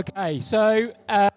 Okay, 0.00 0.40
so 0.40 0.90
uh, 1.10 1.28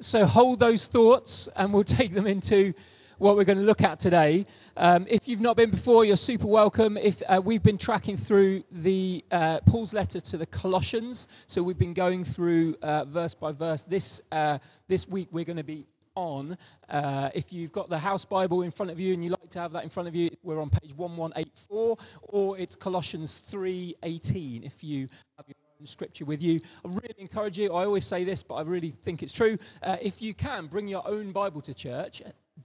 so 0.00 0.24
hold 0.24 0.58
those 0.58 0.86
thoughts, 0.86 1.50
and 1.54 1.70
we'll 1.70 1.84
take 2.00 2.12
them 2.12 2.26
into 2.26 2.72
what 3.18 3.36
we're 3.36 3.44
going 3.44 3.58
to 3.58 3.64
look 3.64 3.82
at 3.82 4.00
today. 4.00 4.46
Um, 4.74 5.04
if 5.06 5.28
you've 5.28 5.42
not 5.42 5.54
been 5.54 5.68
before, 5.70 6.06
you're 6.06 6.16
super 6.16 6.46
welcome. 6.46 6.96
If 6.96 7.22
uh, 7.28 7.42
we've 7.44 7.62
been 7.62 7.76
tracking 7.76 8.16
through 8.16 8.64
the 8.70 9.22
uh, 9.30 9.60
Paul's 9.66 9.92
letter 9.92 10.18
to 10.18 10.38
the 10.38 10.46
Colossians, 10.46 11.28
so 11.46 11.62
we've 11.62 11.76
been 11.76 11.92
going 11.92 12.24
through 12.24 12.76
uh, 12.80 13.04
verse 13.04 13.34
by 13.34 13.52
verse. 13.52 13.82
This 13.82 14.22
uh, 14.32 14.60
this 14.88 15.06
week 15.06 15.28
we're 15.30 15.44
going 15.44 15.58
to 15.58 15.62
be 15.62 15.86
on. 16.14 16.56
Uh, 16.88 17.28
if 17.34 17.52
you've 17.52 17.72
got 17.72 17.90
the 17.90 17.98
house 17.98 18.24
Bible 18.24 18.62
in 18.62 18.70
front 18.70 18.90
of 18.90 18.98
you 18.98 19.12
and 19.12 19.22
you 19.22 19.28
like 19.28 19.50
to 19.50 19.58
have 19.58 19.72
that 19.72 19.84
in 19.84 19.90
front 19.90 20.08
of 20.08 20.14
you, 20.14 20.30
we're 20.42 20.62
on 20.62 20.70
page 20.70 20.94
1184, 20.94 21.98
or 22.22 22.58
it's 22.58 22.76
Colossians 22.76 23.46
3:18. 23.52 24.64
If 24.64 24.82
you 24.82 25.06
have 25.36 25.46
your 25.46 25.65
scripture 25.84 26.24
with 26.24 26.42
you. 26.42 26.60
I 26.84 26.88
really 26.88 27.14
encourage 27.18 27.58
you. 27.58 27.72
I 27.72 27.84
always 27.84 28.04
say 28.04 28.24
this, 28.24 28.42
but 28.42 28.54
I 28.54 28.62
really 28.62 28.90
think 28.90 29.22
it's 29.22 29.32
true. 29.32 29.58
Uh, 29.82 29.96
if 30.00 30.22
you 30.22 30.34
can, 30.34 30.66
bring 30.66 30.88
your 30.88 31.06
own 31.06 31.32
Bible 31.32 31.60
to 31.62 31.74
church 31.74 32.22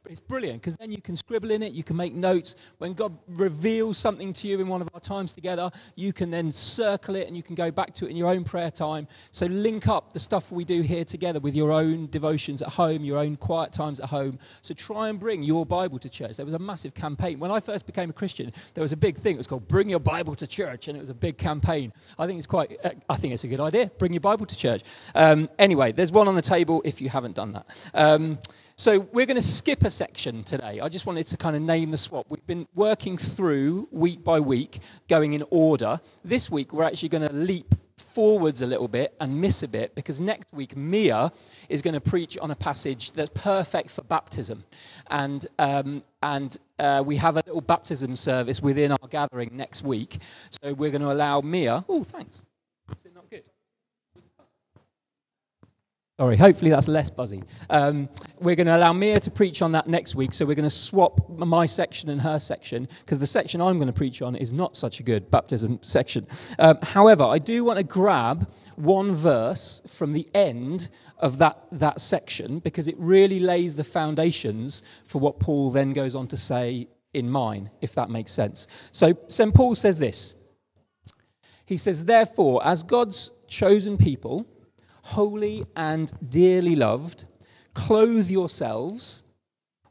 it's 0.10 0.20
brilliant 0.20 0.62
because 0.62 0.78
then 0.78 0.92
you 0.92 1.02
can 1.02 1.16
scribble 1.16 1.52
in 1.52 1.62
it, 1.62 1.74
you 1.74 1.84
can 1.84 1.96
make 1.96 2.14
notes. 2.14 2.56
When 2.80 2.94
God 2.94 3.18
reveals 3.28 3.98
something 3.98 4.34
to 4.34 4.48
you 4.48 4.60
in 4.60 4.68
one 4.68 4.82
of 4.82 4.90
our 4.94 5.00
times 5.00 5.34
together, 5.34 5.70
you 5.96 6.12
can 6.12 6.32
then 6.32 6.52
circle 6.52 7.16
it 7.16 7.28
and 7.28 7.38
you 7.38 7.44
can 7.44 7.56
go 7.56 7.70
back 7.70 7.94
to 7.96 8.06
it 8.06 8.10
in 8.10 8.18
your 8.18 8.30
own 8.30 8.44
prayer 8.44 8.72
time. 8.72 9.08
So 9.32 9.46
link 9.46 9.88
up 9.88 10.14
the 10.14 10.20
stuff 10.20 10.52
we 10.52 10.66
do 10.66 10.82
here 10.82 11.06
together 11.06 11.40
with 11.40 11.56
your 11.56 11.72
own 11.72 12.08
devotions 12.08 12.62
at 12.62 12.70
home, 12.70 13.04
your 13.04 13.20
own 13.20 13.36
quiet 13.36 13.74
times 13.74 14.00
at 14.00 14.10
home. 14.10 14.40
So 14.62 14.74
try 14.74 15.10
and 15.10 15.20
bring 15.20 15.44
your 15.44 15.66
Bible 15.66 16.00
to 16.00 16.10
church. 16.10 16.38
There 16.38 16.46
was 16.46 16.56
a 16.56 16.60
massive 16.60 16.94
campaign. 16.94 17.40
When 17.40 17.52
I 17.52 17.60
first 17.60 17.86
became 17.86 18.10
a 18.10 18.14
Christian, 18.14 18.52
there 18.74 18.82
was 18.82 18.92
a 18.92 18.98
big 18.98 19.18
thing. 19.18 19.36
It 19.36 19.38
was 19.38 19.48
called 19.48 19.68
Bring 19.68 19.90
Your 19.90 20.00
Bible 20.00 20.36
to 20.36 20.48
Church, 20.48 20.88
and 20.88 20.98
it 20.98 21.00
was 21.00 21.10
a 21.10 21.16
big 21.16 21.38
campaign. 21.38 21.94
I 22.18 22.26
think 22.26 22.38
it's 22.38 22.48
quite, 22.48 22.78
I 23.10 23.16
think 23.16 23.34
it's 23.34 23.44
a 23.44 23.48
good 23.48 23.60
idea. 23.60 23.92
Bring 23.98 24.14
your 24.14 24.22
Bible 24.22 24.46
to 24.46 24.58
church. 24.58 24.82
Um, 25.14 25.50
anyway, 25.60 25.92
there's 25.92 26.12
one 26.12 26.28
on 26.28 26.36
the 26.36 26.42
table 26.42 26.82
if 26.86 27.02
you 27.02 27.10
haven't 27.10 27.36
done 27.36 27.54
that. 27.54 27.66
Um, 27.94 28.40
so 28.76 29.00
we're 29.12 29.26
going 29.26 29.36
to 29.36 29.42
skip 29.42 29.84
a 29.84 29.90
section 29.90 30.44
today. 30.44 30.80
I 30.80 30.90
just 30.90 31.06
wanted 31.06 31.26
to 31.28 31.38
kind 31.38 31.56
of 31.56 31.62
name 31.62 31.92
the 31.92 31.98
swap. 31.98 32.26
We've 32.30 32.46
been 32.48 32.68
working 32.74 33.18
through 33.18 33.88
week 33.92 34.24
by 34.24 34.40
week, 34.40 34.80
going 35.08 35.34
in 35.34 35.44
order. 35.50 36.00
This 36.24 36.50
week, 36.50 36.74
we're 36.74 36.84
actually 36.84 37.10
going 37.10 37.28
to 37.28 37.34
leap 37.34 37.76
forwards 37.98 38.62
a 38.62 38.66
little 38.66 38.88
bit 38.88 39.16
and 39.20 39.40
miss 39.40 39.64
a 39.64 39.68
bit 39.68 39.96
because 39.96 40.20
next 40.20 40.52
week 40.52 40.76
Mia 40.76 41.32
is 41.70 41.82
going 41.82 41.94
to 41.94 42.02
preach 42.02 42.38
on 42.38 42.52
a 42.52 42.56
passage 42.56 43.14
that's 43.14 43.32
perfect 43.34 43.90
for 43.90 44.04
baptism, 44.04 44.64
and 45.10 45.48
um, 45.60 46.04
and 46.24 46.58
uh, 46.80 47.04
we 47.06 47.16
have 47.18 47.38
a 47.38 47.44
little 47.46 47.62
baptism 47.62 48.16
service 48.16 48.62
within 48.62 48.92
our 48.92 49.08
gathering 49.10 49.52
next 49.54 49.84
week. 49.84 50.18
So 50.62 50.74
we're 50.74 50.92
going 50.92 51.02
to 51.02 51.12
allow 51.12 51.42
Mia. 51.42 51.86
Oh, 51.88 52.04
thanks. 52.04 52.44
Sorry, 56.22 56.38
hopefully 56.38 56.70
that's 56.70 56.88
less 56.88 57.10
buzzy. 57.10 57.42
Um, 57.72 58.08
we're 58.40 58.56
going 58.56 58.68
to 58.68 58.78
allow 58.78 58.94
Mia 58.94 59.20
to 59.22 59.32
preach 59.32 59.64
on 59.64 59.72
that 59.72 59.88
next 59.88 60.14
week, 60.14 60.36
so 60.36 60.46
we're 60.46 60.54
going 60.54 60.66
to 60.66 60.70
swap 60.70 61.28
my 61.28 61.66
section 61.66 62.12
and 62.12 62.22
her 62.22 62.38
section, 62.38 62.88
because 63.00 63.18
the 63.18 63.26
section 63.26 63.60
I'm 63.60 63.80
going 63.80 63.88
to 63.88 63.94
preach 63.94 64.22
on 64.22 64.36
is 64.36 64.54
not 64.54 64.78
such 64.78 65.00
a 65.00 65.04
good 65.04 65.32
baptism 65.32 65.80
section. 65.82 66.28
Um, 66.60 66.78
however, 66.84 67.24
I 67.24 67.40
do 67.40 67.64
want 67.64 67.78
to 67.78 67.84
grab 67.84 68.48
one 68.76 69.16
verse 69.16 69.82
from 69.88 70.12
the 70.12 70.30
end 70.36 70.90
of 71.18 71.40
that, 71.40 71.58
that 71.72 72.00
section, 72.00 72.60
because 72.60 72.88
it 72.88 72.98
really 73.00 73.40
lays 73.40 73.76
the 73.76 73.84
foundations 73.84 74.84
for 75.06 75.20
what 75.20 75.40
Paul 75.40 75.72
then 75.72 75.92
goes 75.92 76.14
on 76.14 76.28
to 76.28 76.38
say 76.38 76.88
in 77.16 77.32
mine, 77.32 77.72
if 77.82 77.96
that 77.96 78.12
makes 78.12 78.32
sense. 78.32 78.68
So, 78.92 79.18
St. 79.28 79.56
Paul 79.56 79.74
says 79.74 79.98
this 79.98 80.36
He 81.66 81.78
says, 81.78 82.06
Therefore, 82.06 82.64
as 82.64 82.84
God's 82.84 83.32
chosen 83.48 83.98
people, 83.98 84.46
holy 85.04 85.66
and 85.76 86.12
dearly 86.30 86.76
loved, 86.76 87.26
clothe 87.74 88.30
yourselves 88.30 89.24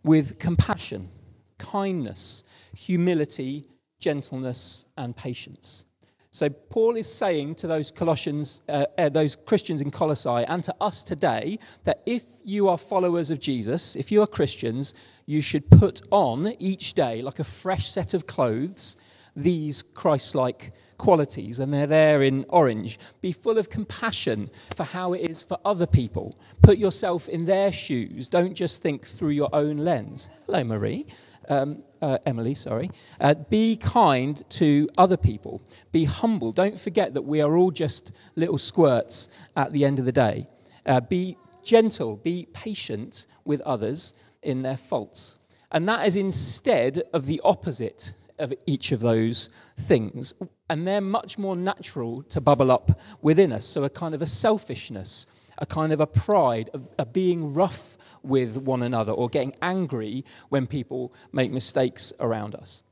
with 0.03 0.39
compassion, 0.39 1.11
kindness, 1.59 2.45
humility, 2.75 3.69
gentleness, 3.99 4.87
and 4.97 5.15
patience. 5.15 5.85
So 6.33 6.49
Paul 6.49 6.97
is 6.97 7.13
saying 7.13 7.57
to 7.57 7.67
those 7.67 7.91
Colossians, 7.91 8.63
uh, 8.69 8.87
uh, 8.97 9.09
those 9.09 9.35
Christians 9.35 9.83
in 9.83 9.91
Colossae, 9.91 10.45
and 10.47 10.63
to 10.63 10.75
us 10.81 11.03
today, 11.03 11.59
that 11.83 12.03
if 12.07 12.23
you 12.45 12.69
are 12.69 12.79
followers 12.79 13.31
of 13.33 13.41
Jesus, 13.41 13.97
if 13.97 14.13
you 14.13 14.23
are 14.23 14.29
Christians, 14.29 14.95
you 15.27 15.43
should 15.43 15.69
put 15.71 16.03
on 16.11 16.55
each 16.61 16.95
day, 16.95 17.21
like 17.21 17.41
a 17.41 17.45
fresh 17.45 17.91
set 17.91 18.15
of 18.15 18.29
clothes, 18.29 18.97
these 19.37 19.83
Christ-like 19.83 20.73
qualities, 20.99 21.61
and 21.61 21.73
they're 21.73 21.87
there 21.87 22.23
in 22.23 22.45
orange. 22.49 22.99
Be 23.21 23.33
full 23.33 23.59
of 23.59 23.71
compassion 23.71 24.51
for 24.77 24.85
how 24.85 25.15
it 25.15 25.21
is 25.31 25.43
for 25.43 25.59
other 25.65 25.87
people. 25.87 26.39
Put 26.63 26.77
yourself 26.77 27.29
in 27.29 27.47
their 27.47 27.73
shoes. 27.73 28.29
Don't 28.29 28.55
just 28.55 28.83
think 28.83 29.07
through 29.07 29.31
your 29.31 29.49
own 29.55 29.79
lens. 29.79 30.29
Hello, 30.47 30.63
Marie. 30.63 31.07
Um, 31.49 31.83
uh, 32.03 32.19
Emily, 32.27 32.55
sorry. 32.55 32.91
Uh, 33.21 33.35
be 33.35 33.77
kind 33.77 34.43
to 34.51 34.89
other 34.97 35.17
people. 35.17 35.63
Be 35.91 36.05
humble. 36.05 36.53
Don't 36.53 36.79
forget 36.79 37.15
that 37.15 37.23
we 37.23 37.41
are 37.41 37.57
all 37.57 37.71
just 37.71 38.13
little 38.37 38.59
squirts 38.59 39.29
at 39.57 39.73
the 39.73 39.85
end 39.85 39.99
of 39.99 40.05
the 40.05 40.13
day. 40.13 40.47
Uh, 40.87 41.01
be 41.01 41.37
gentle. 41.65 42.17
Be 42.17 42.47
patient 42.53 43.27
with 43.45 43.61
others 43.63 44.15
in 44.43 44.63
their 44.63 44.77
faults. 44.77 45.39
And 45.73 45.89
that 45.89 46.07
is 46.07 46.17
instead 46.17 47.03
of 47.13 47.27
the 47.27 47.41
opposite 47.45 48.15
of 48.41 48.53
each 48.67 48.93
of 48.93 49.01
those 49.01 49.51
things. 49.77 50.35
And 50.69 50.87
they're 50.87 51.01
much 51.01 51.39
more 51.39 51.57
natural 51.57 52.23
to 52.25 52.41
bubble 52.41 52.71
up 52.71 52.99
within 53.23 53.53
us. 53.53 53.65
So, 53.65 53.85
a 53.85 53.91
kind 53.91 54.15
of 54.15 54.23
a 54.23 54.27
selfishness, 54.27 55.27
a 55.59 55.67
kind 55.67 55.93
of 55.93 56.01
a 56.01 56.07
pride 56.07 56.71
of, 56.75 56.89
of 56.99 57.13
being 57.13 57.55
rough 57.55 57.97
with 58.23 58.57
one 58.57 58.83
another 58.83 59.13
or 59.13 59.29
getting 59.29 59.55
angry 59.63 60.25
when 60.49 60.67
people 60.67 61.13
make 61.33 61.51
mistakes 61.53 62.13
around 62.21 62.55
us. 62.55 62.83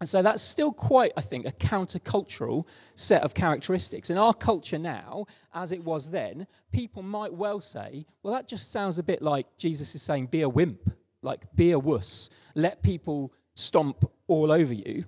And 0.00 0.08
so 0.08 0.22
that's 0.22 0.42
still 0.42 0.72
quite, 0.72 1.12
I 1.16 1.20
think, 1.20 1.46
a 1.46 1.52
countercultural 1.52 2.64
set 2.94 3.22
of 3.22 3.34
characteristics. 3.34 4.08
In 4.08 4.16
our 4.16 4.32
culture 4.32 4.78
now, 4.78 5.26
as 5.52 5.72
it 5.72 5.84
was 5.84 6.10
then, 6.10 6.46
people 6.72 7.02
might 7.02 7.34
well 7.34 7.60
say, 7.60 8.06
well, 8.22 8.32
that 8.32 8.48
just 8.48 8.72
sounds 8.72 8.98
a 8.98 9.02
bit 9.02 9.20
like 9.20 9.46
Jesus 9.58 9.94
is 9.94 10.02
saying, 10.02 10.26
be 10.26 10.40
a 10.40 10.48
wimp, 10.48 10.90
like 11.20 11.44
be 11.54 11.72
a 11.72 11.78
wuss, 11.78 12.30
let 12.54 12.82
people 12.82 13.34
stomp 13.60 14.10
all 14.26 14.50
over 14.50 14.74
you. 14.74 15.04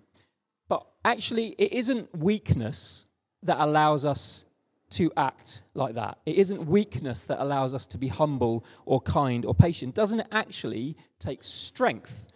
But 0.68 0.86
actually, 1.04 1.54
it 1.58 1.72
isn't 1.72 2.16
weakness 2.16 3.06
that 3.42 3.58
allows 3.60 4.04
us 4.04 4.44
to 4.90 5.10
act 5.16 5.62
like 5.74 5.94
that. 5.94 6.18
It 6.26 6.36
isn't 6.36 6.66
weakness 6.66 7.22
that 7.22 7.42
allows 7.42 7.74
us 7.74 7.86
to 7.86 7.98
be 7.98 8.08
humble 8.08 8.64
or 8.84 9.00
kind 9.00 9.44
or 9.44 9.54
patient. 9.54 9.94
Doesn't 9.94 10.20
it 10.20 10.28
actually 10.30 10.96
take 11.18 11.42
strength 11.42 12.26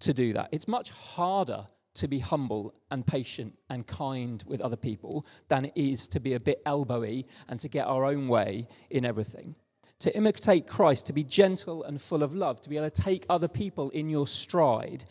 to 0.00 0.14
do 0.14 0.32
that? 0.32 0.48
It's 0.50 0.66
much 0.66 0.90
harder 0.90 1.66
to 1.94 2.08
be 2.08 2.18
humble 2.18 2.74
and 2.90 3.06
patient 3.06 3.58
and 3.70 3.86
kind 3.86 4.42
with 4.46 4.60
other 4.60 4.76
people 4.76 5.26
than 5.48 5.66
it 5.66 5.72
is 5.74 6.06
to 6.08 6.20
be 6.20 6.34
a 6.34 6.40
bit 6.40 6.64
elbowy 6.64 7.24
and 7.48 7.58
to 7.60 7.68
get 7.68 7.86
our 7.86 8.04
own 8.04 8.28
way 8.28 8.68
in 8.90 9.04
everything. 9.04 9.54
To 10.00 10.14
imitate 10.14 10.66
Christ, 10.66 11.06
to 11.06 11.14
be 11.14 11.24
gentle 11.24 11.82
and 11.84 12.00
full 12.00 12.22
of 12.22 12.34
love, 12.34 12.60
to 12.62 12.68
be 12.68 12.76
able 12.76 12.90
to 12.90 13.02
take 13.02 13.24
other 13.30 13.48
people 13.48 13.88
in 13.90 14.10
your 14.10 14.26
stride 14.26 15.06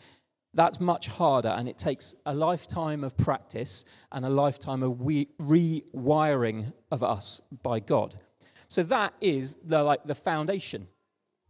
that's 0.56 0.80
much 0.80 1.06
harder, 1.06 1.50
and 1.50 1.68
it 1.68 1.78
takes 1.78 2.14
a 2.24 2.34
lifetime 2.34 3.04
of 3.04 3.16
practice 3.16 3.84
and 4.10 4.24
a 4.24 4.28
lifetime 4.28 4.82
of 4.82 5.06
re- 5.06 5.28
rewiring 5.38 6.72
of 6.90 7.02
us 7.02 7.40
by 7.62 7.78
God. 7.78 8.18
So 8.66 8.82
that 8.84 9.14
is 9.20 9.54
the, 9.62 9.82
like 9.82 10.04
the 10.04 10.14
foundation 10.14 10.88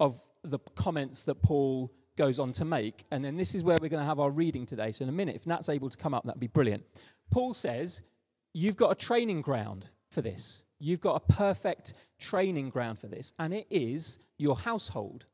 of 0.01 0.23
the 0.43 0.59
comments 0.75 1.23
that 1.23 1.37
Paul 1.37 1.93
goes 2.17 2.39
on 2.39 2.53
to 2.55 2.65
make. 2.65 3.05
And 3.11 3.25
then 3.25 3.37
this 3.37 3.55
is 3.55 3.63
where 3.63 3.79
we're 3.81 3.89
going 3.89 4.03
to 4.03 4.09
have 4.09 4.21
our 4.21 4.31
reading 4.31 4.67
today. 4.67 4.91
So 4.93 5.05
in 5.05 5.09
a 5.09 5.13
minute, 5.13 5.37
if 5.37 5.47
Nat's 5.47 5.69
able 5.69 5.89
to 5.89 5.97
come 5.97 6.13
up, 6.13 6.25
that'd 6.25 6.41
be 6.41 6.47
brilliant. 6.47 6.83
Paul 7.31 7.55
says, 7.55 8.03
You've 8.53 8.77
got 8.77 8.91
a 8.91 8.95
training 8.95 9.43
ground 9.43 9.89
for 10.11 10.23
this. 10.23 10.65
You've 10.79 11.01
got 11.01 11.23
a 11.23 11.33
perfect 11.33 11.93
training 12.19 12.71
ground 12.71 12.99
for 12.99 13.07
this, 13.07 13.35
and 13.39 13.53
it 13.53 13.67
is 13.71 14.19
your 14.39 14.57
household. 14.57 15.27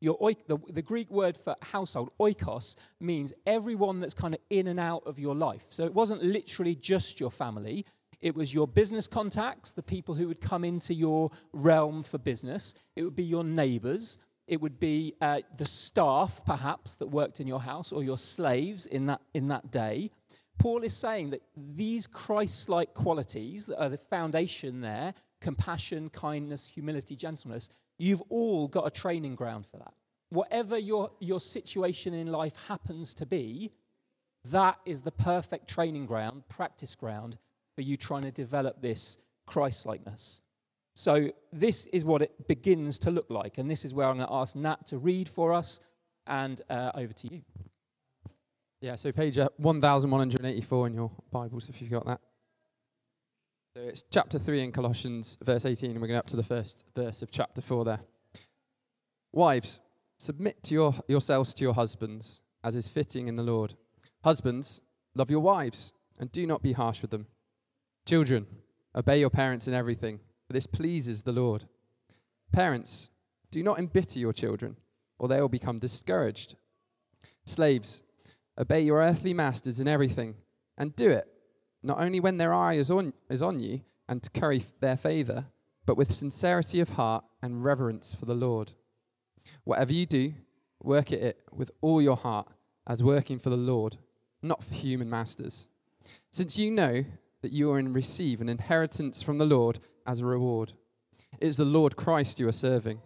Your 0.00 0.16
the, 0.46 0.58
the 0.68 0.82
Greek 0.82 1.10
word 1.10 1.36
for 1.36 1.54
household, 1.62 2.10
oikos, 2.20 2.76
means 3.00 3.32
everyone 3.46 4.00
that's 4.00 4.14
kind 4.14 4.34
of 4.34 4.40
in 4.50 4.66
and 4.66 4.78
out 4.78 5.02
of 5.06 5.18
your 5.18 5.34
life. 5.34 5.64
So 5.68 5.84
it 5.84 5.94
wasn't 5.94 6.22
literally 6.22 6.74
just 6.74 7.18
your 7.18 7.30
family, 7.30 7.86
it 8.20 8.34
was 8.34 8.52
your 8.52 8.66
business 8.66 9.06
contacts, 9.06 9.72
the 9.72 9.82
people 9.82 10.14
who 10.14 10.28
would 10.28 10.40
come 10.40 10.64
into 10.64 10.94
your 10.94 11.30
realm 11.52 12.02
for 12.02 12.18
business. 12.18 12.74
It 12.94 13.02
would 13.02 13.16
be 13.16 13.24
your 13.24 13.44
neighbors. 13.44 14.18
It 14.46 14.60
would 14.60 14.78
be 14.78 15.14
uh, 15.20 15.40
the 15.58 15.66
staff, 15.66 16.40
perhaps, 16.46 16.94
that 16.94 17.08
worked 17.08 17.40
in 17.40 17.46
your 17.46 17.60
house, 17.60 17.92
or 17.92 18.02
your 18.02 18.18
slaves 18.18 18.86
in 18.86 19.06
that, 19.06 19.20
in 19.34 19.48
that 19.48 19.70
day. 19.70 20.10
Paul 20.58 20.82
is 20.82 20.94
saying 20.94 21.30
that 21.30 21.42
these 21.56 22.06
Christ 22.06 22.68
like 22.68 22.94
qualities 22.94 23.66
that 23.66 23.80
are 23.80 23.88
the 23.88 23.98
foundation 23.98 24.80
there 24.80 25.14
compassion, 25.40 26.08
kindness, 26.08 26.66
humility, 26.66 27.14
gentleness 27.14 27.68
You've 27.98 28.22
all 28.28 28.68
got 28.68 28.86
a 28.86 28.90
training 28.90 29.34
ground 29.34 29.66
for 29.66 29.78
that. 29.78 29.94
Whatever 30.30 30.76
your, 30.76 31.10
your 31.20 31.40
situation 31.40 32.12
in 32.12 32.26
life 32.26 32.54
happens 32.68 33.14
to 33.14 33.26
be, 33.26 33.72
that 34.50 34.78
is 34.84 35.02
the 35.02 35.12
perfect 35.12 35.68
training 35.68 36.06
ground, 36.06 36.42
practice 36.48 36.94
ground 36.94 37.38
for 37.74 37.82
you 37.82 37.96
trying 37.96 38.22
to 38.22 38.30
develop 38.30 38.80
this 38.80 39.18
Christ 39.46 39.86
likeness. 39.86 40.40
So, 40.94 41.30
this 41.52 41.86
is 41.86 42.04
what 42.04 42.22
it 42.22 42.48
begins 42.48 42.98
to 43.00 43.10
look 43.10 43.28
like. 43.28 43.58
And 43.58 43.70
this 43.70 43.84
is 43.84 43.92
where 43.92 44.06
I'm 44.08 44.16
going 44.16 44.28
to 44.28 44.32
ask 44.32 44.56
Nat 44.56 44.86
to 44.86 44.98
read 44.98 45.28
for 45.28 45.52
us. 45.52 45.80
And 46.26 46.60
uh, 46.68 46.90
over 46.94 47.12
to 47.12 47.28
you. 47.28 47.42
Yeah, 48.80 48.96
so 48.96 49.12
page 49.12 49.38
uh, 49.38 49.48
1184 49.58 50.86
in 50.88 50.94
your 50.94 51.10
Bibles, 51.30 51.68
if 51.68 51.80
you've 51.80 51.90
got 51.90 52.06
that. 52.06 52.20
It's 53.88 54.02
chapter 54.10 54.40
3 54.40 54.64
in 54.64 54.72
Colossians, 54.72 55.38
verse 55.44 55.64
18, 55.64 55.92
and 55.92 56.00
we're 56.00 56.08
going 56.08 56.18
up 56.18 56.26
to 56.26 56.36
the 56.36 56.42
first 56.42 56.84
verse 56.96 57.22
of 57.22 57.30
chapter 57.30 57.62
4 57.62 57.84
there. 57.84 58.00
Wives, 59.32 59.78
submit 60.18 60.60
to 60.64 60.74
your, 60.74 60.92
yourselves 61.06 61.54
to 61.54 61.62
your 61.62 61.74
husbands, 61.74 62.40
as 62.64 62.74
is 62.74 62.88
fitting 62.88 63.28
in 63.28 63.36
the 63.36 63.44
Lord. 63.44 63.74
Husbands, 64.24 64.80
love 65.14 65.30
your 65.30 65.38
wives, 65.38 65.92
and 66.18 66.32
do 66.32 66.48
not 66.48 66.64
be 66.64 66.72
harsh 66.72 67.00
with 67.00 67.12
them. 67.12 67.28
Children, 68.04 68.48
obey 68.92 69.20
your 69.20 69.30
parents 69.30 69.68
in 69.68 69.74
everything, 69.74 70.18
for 70.48 70.52
this 70.52 70.66
pleases 70.66 71.22
the 71.22 71.30
Lord. 71.30 71.66
Parents, 72.52 73.08
do 73.52 73.62
not 73.62 73.78
embitter 73.78 74.18
your 74.18 74.32
children, 74.32 74.78
or 75.16 75.28
they 75.28 75.40
will 75.40 75.48
become 75.48 75.78
discouraged. 75.78 76.56
Slaves, 77.44 78.02
obey 78.58 78.80
your 78.80 78.98
earthly 78.98 79.32
masters 79.32 79.78
in 79.78 79.86
everything, 79.86 80.34
and 80.76 80.96
do 80.96 81.08
it, 81.08 81.28
not 81.86 82.00
only 82.00 82.20
when 82.20 82.38
their 82.38 82.52
eye 82.52 82.74
is 82.74 82.90
on, 82.90 83.12
is 83.30 83.42
on 83.42 83.60
you 83.60 83.80
and 84.08 84.22
to 84.22 84.30
curry 84.30 84.64
their 84.80 84.96
favor, 84.96 85.46
but 85.86 85.96
with 85.96 86.12
sincerity 86.12 86.80
of 86.80 86.90
heart 86.90 87.24
and 87.40 87.64
reverence 87.64 88.14
for 88.14 88.24
the 88.24 88.34
Lord. 88.34 88.72
Whatever 89.64 89.92
you 89.92 90.04
do, 90.04 90.34
work 90.82 91.12
at 91.12 91.20
it 91.20 91.42
with 91.52 91.70
all 91.80 92.02
your 92.02 92.16
heart 92.16 92.48
as 92.86 93.02
working 93.02 93.38
for 93.38 93.50
the 93.50 93.56
Lord, 93.56 93.98
not 94.42 94.64
for 94.64 94.74
human 94.74 95.08
masters. 95.08 95.68
Since 96.30 96.58
you 96.58 96.70
know 96.70 97.04
that 97.42 97.52
you 97.52 97.70
are 97.70 97.78
in 97.78 97.92
receive 97.92 98.40
an 98.40 98.48
inheritance 98.48 99.22
from 99.22 99.38
the 99.38 99.46
Lord 99.46 99.78
as 100.06 100.18
a 100.18 100.24
reward. 100.24 100.72
It 101.38 101.46
is 101.46 101.56
the 101.56 101.64
Lord 101.64 101.96
Christ 101.96 102.40
you 102.40 102.48
are 102.48 102.52
serving. 102.52 103.00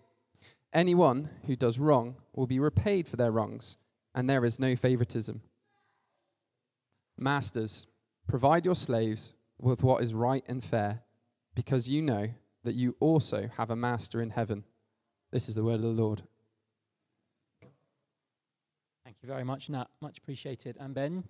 Anyone 0.72 1.28
who 1.46 1.56
does 1.56 1.78
wrong 1.78 2.16
will 2.34 2.46
be 2.46 2.58
repaid 2.58 3.08
for 3.08 3.16
their 3.16 3.30
wrongs, 3.30 3.76
and 4.14 4.28
there 4.28 4.44
is 4.44 4.58
no 4.58 4.76
favoritism. 4.76 5.42
Masters, 7.18 7.86
provide 8.30 8.64
your 8.64 8.76
slaves 8.76 9.32
with 9.58 9.82
what 9.82 10.02
is 10.02 10.14
right 10.14 10.44
and 10.46 10.62
fair, 10.62 11.02
because 11.56 11.88
you 11.88 12.00
know 12.00 12.28
that 12.62 12.76
you 12.76 12.94
also 13.00 13.50
have 13.56 13.70
a 13.70 13.76
master 13.76 14.22
in 14.22 14.30
heaven. 14.30 14.64
This 15.32 15.48
is 15.48 15.56
the 15.56 15.64
word 15.64 15.74
of 15.74 15.82
the 15.82 15.88
Lord. 15.88 16.22
Thank 19.04 19.16
you 19.20 19.26
very 19.26 19.42
much, 19.42 19.68
Nat. 19.68 19.88
Much 20.00 20.18
appreciated. 20.18 20.76
And 20.78 20.94
Ben? 20.94 21.24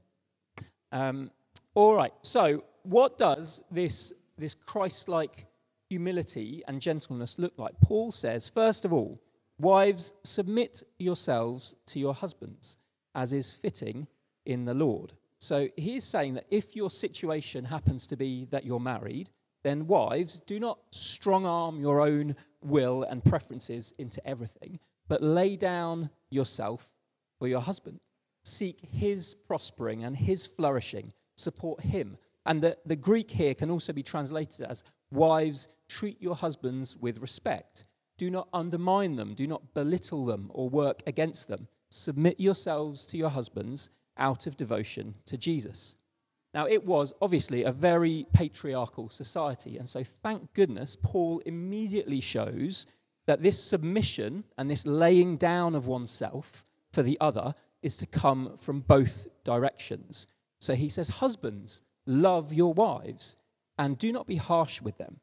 Um, 0.93 1.31
all 1.75 1.95
right. 1.95 2.13
So, 2.21 2.65
what 2.83 3.17
does 3.17 3.63
this, 3.71 4.13
this 4.37 4.55
Christ 4.55 5.09
like 5.09 5.47
humility 5.89 6.63
and 6.69 6.83
gentleness 6.83 7.39
look 7.39 7.55
like? 7.57 7.81
Paul 7.81 8.11
says, 8.11 8.47
first 8.47 8.85
of 8.85 8.93
all, 8.93 9.23
wives, 9.59 10.13
submit 10.23 10.83
yourselves 10.99 11.75
to 11.87 11.99
your 11.99 12.13
husbands, 12.13 12.77
as 13.15 13.33
is 13.33 13.53
fitting 13.53 14.07
in 14.45 14.67
the 14.67 14.75
Lord. 14.75 15.15
So, 15.41 15.69
he's 15.77 16.05
saying 16.05 16.35
that 16.35 16.47
if 16.51 16.77
your 16.77 16.91
situation 16.91 17.65
happens 17.65 18.07
to 18.09 18.17
be 18.17 18.45
that 18.51 18.65
you're 18.65 18.79
married, 18.79 19.31
then 19.65 19.87
wives, 19.87 20.41
do 20.47 20.61
not 20.61 20.79
strong 20.91 21.47
arm 21.47 21.81
your 21.81 22.01
own 22.01 22.37
will 22.63 23.03
and 23.05 23.25
preferences 23.25 23.95
into 23.99 24.25
everything, 24.27 24.79
but 25.09 25.23
lay 25.23 25.57
down 25.57 26.11
yourself 26.31 26.91
for 27.39 27.49
your 27.49 27.61
husband. 27.61 28.01
Seek 28.45 28.81
his 28.93 29.35
prospering 29.35 30.05
and 30.05 30.17
his 30.17 30.47
flourishing. 30.47 31.13
Support 31.37 31.83
him. 31.83 32.17
And 32.47 32.63
the, 32.63 32.77
the 32.87 32.97
Greek 32.97 33.31
here 33.31 33.55
can 33.55 33.71
also 33.71 33.93
be 33.93 34.03
translated 34.03 34.67
as 34.67 34.85
wives, 35.11 35.69
treat 35.89 36.21
your 36.21 36.37
husbands 36.37 36.97
with 36.97 37.19
respect. 37.19 37.85
Do 38.19 38.31
not 38.31 38.49
undermine 38.53 39.17
them, 39.17 39.35
do 39.35 39.47
not 39.47 39.75
belittle 39.75 40.25
them 40.25 40.51
or 40.53 40.69
work 40.69 41.03
against 41.07 41.49
them. 41.49 41.69
Submit 41.91 42.39
yourselves 42.39 43.07
to 43.07 43.19
your 43.19 43.31
husbands 43.31 43.91
out 44.21 44.47
of 44.47 44.57
devotion 44.57 45.15
to 45.27 45.37
Jesus. 45.37 45.97
Now, 46.53 46.67
it 46.67 46.85
was 46.85 47.13
obviously 47.23 47.65
a 47.65 47.73
very 47.73 48.27
patriarchal 48.33 49.09
society, 49.09 49.79
and 49.79 49.89
so 49.89 50.03
thank 50.05 50.53
goodness 50.53 50.97
Paul 51.01 51.41
immediately 51.47 52.21
shows 52.21 52.87
that 53.27 53.43
this 53.43 53.63
submission 53.63 54.45
and 54.59 54.69
this 54.69 54.87
laying 54.87 55.37
down 55.37 55.75
of 55.75 55.87
oneself 55.87 56.65
for 56.93 57.03
the 57.03 57.17
other 57.21 57.55
is 57.83 57.97
to 57.97 58.07
come 58.07 58.57
from 58.59 58.81
both 58.81 59.29
directions. 59.45 60.27
So 60.59 60.75
he 60.75 60.89
says, 60.89 61.09
Husbands, 61.09 61.83
love 62.07 62.53
your 62.53 62.75
wives 62.75 63.37
and 63.79 63.97
do 63.97 64.13
not 64.13 64.27
be 64.27 64.37
harsh 64.37 64.83
with 64.83 64.99
them. 64.99 65.21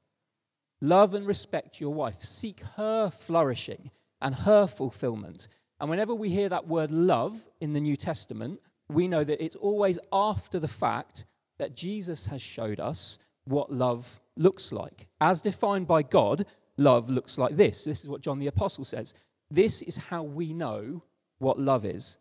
Love 0.82 1.14
and 1.14 1.28
respect 1.28 1.82
your 1.82 1.94
wife. 1.94 2.22
Seek 2.22 2.62
her 2.76 3.10
flourishing 3.10 3.92
and 4.22 4.34
her 4.34 4.68
fulfillment. 4.68 5.48
And 5.80 5.90
whenever 5.90 6.16
we 6.16 6.30
hear 6.30 6.50
that 6.50 6.68
word 6.68 6.92
love 6.92 7.46
in 7.60 7.74
the 7.74 7.82
New 7.82 7.96
Testament, 7.96 8.60
we 8.90 9.08
know 9.08 9.24
that 9.24 9.44
it's 9.44 9.56
always 9.56 10.00
after 10.12 10.60
the 10.60 10.68
fact 10.68 11.26
that 11.60 11.76
Jesus 11.76 12.28
has 12.28 12.42
showed 12.42 12.80
us 12.80 13.20
what 13.46 13.72
love 13.72 14.20
looks 14.36 14.72
like. 14.72 15.08
As 15.20 15.42
defined 15.42 15.88
by 15.88 16.04
God, 16.04 16.46
love 16.78 17.10
looks 17.10 17.38
like 17.38 17.56
this. 17.56 17.84
This 17.84 18.02
is 18.02 18.10
what 18.10 18.22
John 18.22 18.40
the 18.40 18.48
Apostle 18.48 18.84
says. 18.84 19.14
This 19.50 19.82
is 19.82 19.98
how 19.98 20.24
we 20.24 20.54
know 20.54 21.04
what 21.40 21.60
love 21.60 21.86
is. 21.86 22.18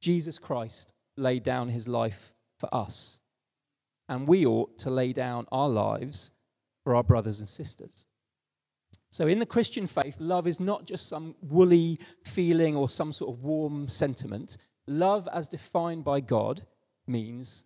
Jesus 0.00 0.38
Christ 0.38 0.92
laid 1.16 1.42
down 1.42 1.68
his 1.68 1.86
life 1.86 2.32
for 2.58 2.72
us, 2.74 3.20
and 4.08 4.26
we 4.26 4.44
ought 4.46 4.78
to 4.78 4.90
lay 4.90 5.12
down 5.12 5.46
our 5.52 5.68
lives 5.68 6.32
for 6.82 6.94
our 6.94 7.04
brothers 7.04 7.40
and 7.40 7.48
sisters. 7.48 8.04
So, 9.10 9.26
in 9.26 9.38
the 9.38 9.46
Christian 9.46 9.86
faith, 9.86 10.16
love 10.18 10.46
is 10.46 10.58
not 10.58 10.86
just 10.86 11.06
some 11.06 11.34
woolly 11.42 11.98
feeling 12.24 12.74
or 12.74 12.88
some 12.88 13.12
sort 13.12 13.36
of 13.36 13.42
warm 13.42 13.86
sentiment. 13.88 14.56
Love, 14.86 15.28
as 15.32 15.48
defined 15.48 16.04
by 16.04 16.20
God, 16.20 16.62
means 17.06 17.64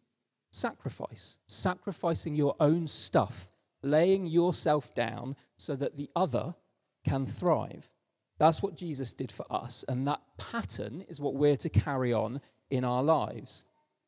sacrifice, 0.50 1.38
sacrificing 1.46 2.34
your 2.34 2.56
own 2.60 2.86
stuff, 2.86 3.50
laying 3.82 4.26
yourself 4.26 4.94
down 4.94 5.36
so 5.56 5.76
that 5.76 5.96
the 5.96 6.10
other 6.16 6.54
can 7.04 7.26
thrive. 7.26 7.90
That's 8.38 8.62
what 8.62 8.76
Jesus 8.76 9.12
did 9.12 9.32
for 9.32 9.46
us, 9.50 9.84
and 9.88 10.06
that 10.06 10.20
pattern 10.36 11.04
is 11.08 11.20
what 11.20 11.34
we're 11.34 11.56
to 11.56 11.68
carry 11.68 12.12
on 12.12 12.40
in 12.70 12.84
our 12.84 13.02
lives. 13.02 13.64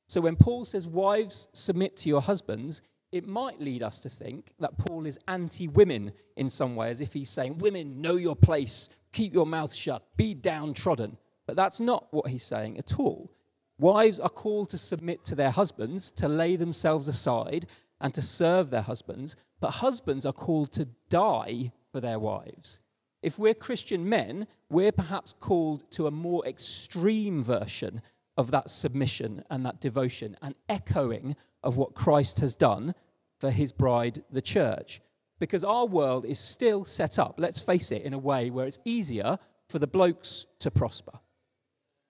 So 0.07 0.21
when 0.21 0.37
Paul 0.37 0.65
says, 0.65 0.87
Wives, 0.87 1.49
submit 1.53 1.97
to 1.99 2.09
your 2.09 2.21
husbands, 2.21 2.83
it 3.11 3.27
might 3.27 3.61
lead 3.61 3.83
us 3.83 4.01
to 4.01 4.11
think 4.11 4.53
that 4.59 4.77
Paul 4.77 5.07
is 5.07 5.19
anti 5.29 5.69
women 5.69 6.13
in 6.37 6.51
some 6.51 6.77
way, 6.77 6.91
as 6.91 7.01
if 7.01 7.13
he's 7.13 7.31
saying, 7.31 7.59
Women, 7.59 8.03
know 8.03 8.17
your 8.17 8.37
place, 8.37 8.89
keep 9.13 9.33
your 9.33 9.47
mouth 9.47 9.73
shut, 9.73 10.05
be 10.17 10.35
downtrodden. 10.35 11.17
But 11.49 11.57
that's 11.57 11.81
not 11.81 12.09
what 12.11 12.29
he's 12.29 12.45
saying 12.45 12.77
at 12.77 13.01
all. 13.01 13.31
Wives 13.79 14.21
are 14.21 14.29
called 14.29 14.69
to 14.69 14.77
submit 14.77 15.25
to 15.25 15.35
their 15.35 15.51
husbands, 15.51 16.11
to 16.11 16.29
lay 16.29 16.57
themselves 16.57 17.09
aside, 17.09 17.65
and 18.03 18.13
to 18.13 18.21
serve 18.21 18.69
their 18.69 18.83
husbands. 18.83 19.35
But 19.59 19.71
husbands 19.71 20.27
are 20.27 20.33
called 20.35 20.73
to 20.73 20.89
die 21.09 21.73
for 21.91 22.01
their 22.01 22.19
wives. 22.19 22.81
If 23.23 23.39
we're 23.39 23.55
Christian 23.55 24.07
men, 24.07 24.47
we're 24.69 24.93
perhaps 24.93 25.33
called 25.33 25.91
to 25.93 26.07
a 26.07 26.11
more 26.11 26.47
extreme 26.47 27.43
version 27.43 28.03
of 28.37 28.51
that 28.51 28.69
submission 28.69 29.43
and 29.49 29.65
that 29.65 29.81
devotion, 29.81 30.37
and 30.43 30.55
echoing 30.69 31.35
of 31.63 31.79
what 31.79 31.95
Christ 31.95 32.41
has 32.41 32.55
done 32.55 32.95
for 33.39 33.51
his 33.51 33.73
bride, 33.73 34.23
the 34.31 34.43
church. 34.43 35.01
Because 35.39 35.65
our 35.65 35.87
world 35.87 36.27
is 36.27 36.39
still 36.39 36.85
set 36.85 37.19
up, 37.19 37.37
let's 37.39 37.59
face 37.59 37.91
it, 37.91 38.03
in 38.03 38.13
a 38.13 38.19
way 38.19 38.51
where 38.51 38.67
it's 38.67 38.79
easier 38.85 39.39
for 39.71 39.79
the 39.79 39.87
blokes 39.87 40.45
to 40.59 40.71
prosper. 40.71 41.19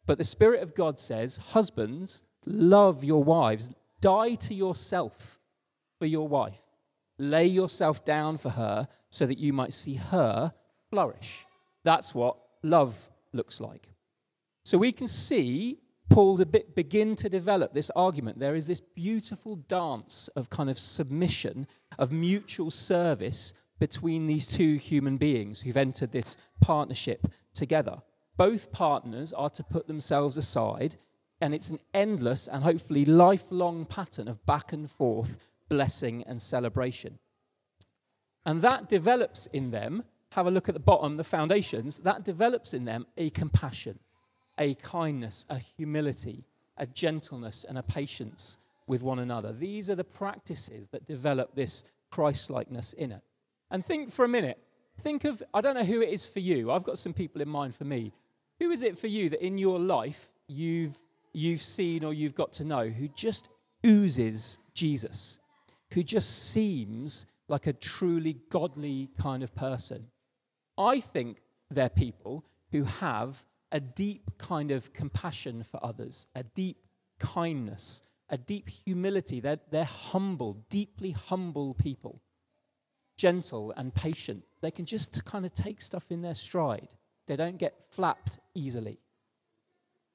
But 0.08 0.16
the 0.16 0.24
Spirit 0.24 0.62
of 0.62 0.74
God 0.74 0.98
says, 0.98 1.36
Husbands, 1.36 2.22
love 2.46 3.04
your 3.04 3.22
wives, 3.22 3.68
die 4.00 4.36
to 4.36 4.54
yourself 4.54 5.38
for 5.98 6.06
your 6.06 6.26
wife, 6.26 6.62
lay 7.18 7.44
yourself 7.44 8.06
down 8.06 8.38
for 8.38 8.48
her 8.48 8.88
so 9.10 9.26
that 9.26 9.36
you 9.36 9.52
might 9.52 9.74
see 9.74 9.96
her 9.96 10.54
flourish. 10.88 11.44
That's 11.84 12.14
what 12.14 12.38
love 12.62 13.10
looks 13.34 13.60
like. 13.60 13.86
So 14.64 14.78
we 14.78 14.92
can 14.92 15.08
see 15.08 15.78
Paul 16.08 16.42
begin 16.74 17.14
to 17.16 17.28
develop 17.28 17.74
this 17.74 17.90
argument. 17.94 18.38
There 18.38 18.54
is 18.54 18.66
this 18.66 18.80
beautiful 18.80 19.56
dance 19.56 20.28
of 20.28 20.48
kind 20.48 20.70
of 20.70 20.78
submission, 20.78 21.66
of 21.98 22.12
mutual 22.12 22.70
service 22.70 23.52
between 23.78 24.26
these 24.26 24.46
two 24.46 24.76
human 24.76 25.18
beings 25.18 25.60
who've 25.60 25.76
entered 25.76 26.12
this 26.12 26.38
partnership 26.62 27.26
together 27.52 28.00
both 28.38 28.72
partners 28.72 29.34
are 29.34 29.50
to 29.50 29.64
put 29.64 29.86
themselves 29.88 30.38
aside, 30.38 30.96
and 31.40 31.54
it's 31.54 31.70
an 31.70 31.80
endless 31.92 32.48
and 32.48 32.62
hopefully 32.62 33.04
lifelong 33.04 33.84
pattern 33.84 34.28
of 34.28 34.46
back 34.46 34.72
and 34.72 34.90
forth 34.90 35.38
blessing 35.68 36.24
and 36.26 36.40
celebration. 36.40 37.18
And 38.46 38.62
that 38.62 38.88
develops 38.88 39.46
in 39.46 39.72
them, 39.72 40.04
have 40.32 40.46
a 40.46 40.50
look 40.50 40.68
at 40.68 40.74
the 40.74 40.80
bottom, 40.80 41.16
the 41.16 41.24
foundations, 41.24 41.98
that 41.98 42.24
develops 42.24 42.72
in 42.72 42.86
them 42.86 43.06
a 43.16 43.28
compassion, 43.30 43.98
a 44.56 44.74
kindness, 44.76 45.44
a 45.50 45.58
humility, 45.58 46.44
a 46.76 46.86
gentleness, 46.86 47.66
and 47.68 47.76
a 47.76 47.82
patience 47.82 48.56
with 48.86 49.02
one 49.02 49.18
another. 49.18 49.52
These 49.52 49.90
are 49.90 49.94
the 49.96 50.04
practices 50.04 50.88
that 50.88 51.04
develop 51.04 51.54
this 51.54 51.84
Christ 52.10 52.50
likeness 52.50 52.92
in 52.92 53.12
it. 53.12 53.22
And 53.70 53.84
think 53.84 54.12
for 54.12 54.24
a 54.24 54.28
minute. 54.28 54.58
Think 55.00 55.24
of, 55.24 55.42
I 55.54 55.60
don't 55.60 55.76
know 55.76 55.84
who 55.84 56.00
it 56.00 56.08
is 56.08 56.26
for 56.26 56.40
you. 56.40 56.72
I've 56.72 56.82
got 56.82 56.98
some 56.98 57.12
people 57.12 57.40
in 57.40 57.48
mind 57.48 57.74
for 57.74 57.84
me. 57.84 58.12
Who 58.60 58.70
is 58.70 58.82
it 58.82 58.98
for 58.98 59.06
you 59.06 59.28
that 59.30 59.44
in 59.44 59.58
your 59.58 59.78
life 59.78 60.32
you've, 60.48 60.98
you've 61.32 61.62
seen 61.62 62.04
or 62.04 62.12
you've 62.12 62.34
got 62.34 62.52
to 62.54 62.64
know 62.64 62.88
who 62.88 63.08
just 63.08 63.48
oozes 63.86 64.58
Jesus, 64.74 65.38
who 65.92 66.02
just 66.02 66.50
seems 66.50 67.26
like 67.48 67.66
a 67.66 67.72
truly 67.72 68.38
godly 68.50 69.10
kind 69.18 69.42
of 69.42 69.54
person? 69.54 70.06
I 70.76 71.00
think 71.00 71.42
they're 71.70 71.88
people 71.88 72.44
who 72.72 72.84
have 72.84 73.44
a 73.70 73.80
deep 73.80 74.38
kind 74.38 74.70
of 74.70 74.92
compassion 74.92 75.62
for 75.62 75.84
others, 75.84 76.26
a 76.34 76.42
deep 76.42 76.78
kindness, 77.18 78.02
a 78.30 78.38
deep 78.38 78.68
humility. 78.68 79.40
They're, 79.40 79.60
they're 79.70 79.84
humble, 79.84 80.64
deeply 80.68 81.12
humble 81.12 81.74
people, 81.74 82.20
gentle 83.16 83.72
and 83.76 83.94
patient. 83.94 84.44
They 84.60 84.70
can 84.70 84.86
just 84.86 85.24
kind 85.24 85.44
of 85.44 85.54
take 85.54 85.80
stuff 85.80 86.10
in 86.10 86.22
their 86.22 86.34
stride, 86.34 86.94
they 87.28 87.36
don't 87.36 87.58
get 87.58 87.74
flapped 87.90 88.40
easily. 88.54 88.98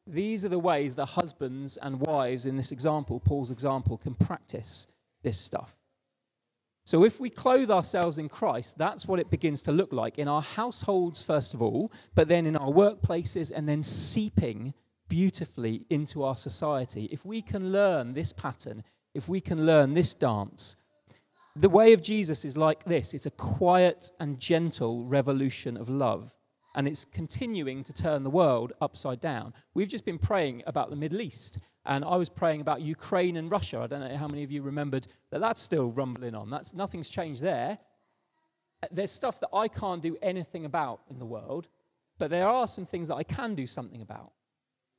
These 0.06 0.44
are 0.44 0.50
the 0.50 0.60
ways 0.60 0.96
that 0.96 1.06
husbands 1.06 1.78
and 1.78 2.02
wives 2.02 2.46
in 2.46 2.58
this 2.58 2.74
example, 2.74 3.22
Paul's 3.22 3.52
example, 3.52 3.98
can 3.98 4.16
practice 4.16 4.88
this 5.22 5.38
stuff. 5.38 5.78
So, 6.86 7.06
if 7.06 7.18
we 7.22 7.30
clothe 7.30 7.72
ourselves 7.72 8.18
in 8.18 8.28
Christ, 8.28 8.78
that's 8.78 9.08
what 9.08 9.22
it 9.22 9.30
begins 9.30 9.62
to 9.64 9.72
look 9.72 9.94
like 9.94 10.20
in 10.20 10.28
our 10.28 10.42
households, 10.42 11.24
first 11.24 11.54
of 11.54 11.62
all, 11.62 11.94
but 12.14 12.28
then 12.28 12.46
in 12.46 12.58
our 12.58 12.72
workplaces, 12.72 13.54
and 13.56 13.70
then 13.70 13.84
seeping 13.84 14.74
beautifully 15.08 15.86
into 15.90 16.24
our 16.24 16.36
society. 16.36 17.08
If 17.12 17.26
we 17.26 17.42
can 17.42 17.72
learn 17.72 18.14
this 18.14 18.34
pattern, 18.34 18.84
if 19.14 19.30
we 19.30 19.40
can 19.40 19.66
learn 19.66 19.94
this 19.94 20.14
dance, 20.14 20.76
the 21.56 21.70
way 21.70 21.94
of 21.94 22.02
Jesus 22.02 22.44
is 22.44 22.58
like 22.58 22.84
this 22.84 23.14
it's 23.14 23.28
a 23.28 23.32
quiet 23.32 24.12
and 24.20 24.40
gentle 24.40 25.06
revolution 25.06 25.78
of 25.78 25.88
love, 25.88 26.34
and 26.76 26.88
it's 26.88 27.06
continuing 27.06 27.84
to 27.84 27.94
turn 27.94 28.24
the 28.24 28.30
world 28.30 28.74
upside 28.82 29.20
down. 29.20 29.54
We've 29.74 29.88
just 29.88 30.06
been 30.06 30.18
praying 30.18 30.64
about 30.66 30.90
the 30.90 30.96
Middle 30.96 31.22
East 31.22 31.60
and 31.86 32.06
I 32.06 32.16
was 32.16 32.30
praying 32.30 32.62
about 32.62 32.82
Ukraine 32.82 33.36
and 33.38 33.52
Russia. 33.52 33.80
I 33.80 33.88
don't 33.88 34.00
know 34.00 34.18
how 34.18 34.28
many 34.28 34.44
of 34.44 34.52
you 34.52 34.62
remembered 34.62 35.08
that 35.32 35.40
that's 35.40 35.62
still 35.62 35.92
rumbling 35.92 36.34
on. 36.34 36.50
That's, 36.50 36.74
nothing's 36.74 37.10
changed 37.10 37.42
there. 37.42 37.78
There's 38.92 39.12
stuff 39.12 39.40
that 39.42 39.50
I 39.54 39.68
can't 39.68 40.02
do 40.02 40.18
anything 40.22 40.66
about 40.66 41.02
in 41.10 41.20
the 41.20 41.26
world, 41.26 41.68
but 42.18 42.30
there 42.30 42.48
are 42.48 42.68
some 42.68 42.86
things 42.86 43.10
that 43.10 43.16
I 43.16 43.24
can 43.24 43.56
do 43.56 43.68
something 43.68 44.02
about. 44.02 44.32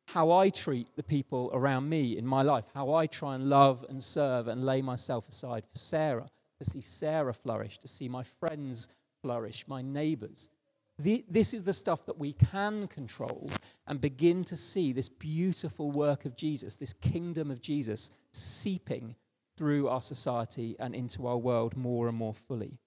How 0.06 0.32
I 0.32 0.50
treat 0.50 0.88
the 0.96 1.02
people 1.02 1.50
around 1.54 1.88
me 1.88 2.18
in 2.18 2.26
my 2.26 2.42
life, 2.42 2.64
how 2.74 2.92
I 2.92 3.06
try 3.06 3.34
and 3.34 3.48
love 3.48 3.84
and 3.88 4.02
serve 4.02 4.48
and 4.48 4.64
lay 4.64 4.82
myself 4.82 5.28
aside 5.28 5.64
for 5.64 5.78
Sarah, 5.78 6.30
to 6.58 6.70
see 6.70 6.82
Sarah 6.82 7.32
flourish, 7.32 7.78
to 7.78 7.88
see 7.88 8.08
my 8.08 8.22
friends 8.22 8.88
flourish, 9.22 9.64
my 9.66 9.80
neighbors. 9.80 10.50
The, 10.98 11.24
this 11.28 11.54
is 11.54 11.64
the 11.64 11.72
stuff 11.72 12.06
that 12.06 12.18
we 12.18 12.34
can 12.34 12.86
control 12.86 13.50
and 13.86 14.00
begin 14.00 14.44
to 14.44 14.56
see 14.56 14.92
this 14.92 15.08
beautiful 15.08 15.90
work 15.90 16.24
of 16.24 16.36
Jesus, 16.36 16.76
this 16.76 16.92
kingdom 16.92 17.50
of 17.50 17.60
Jesus, 17.60 18.10
seeping 18.32 19.16
through 19.56 19.88
our 19.88 20.00
society 20.00 20.76
and 20.78 20.94
into 20.94 21.26
our 21.26 21.36
world 21.36 21.76
more 21.76 22.08
and 22.08 22.16
more 22.16 22.34
fully. 22.34 22.78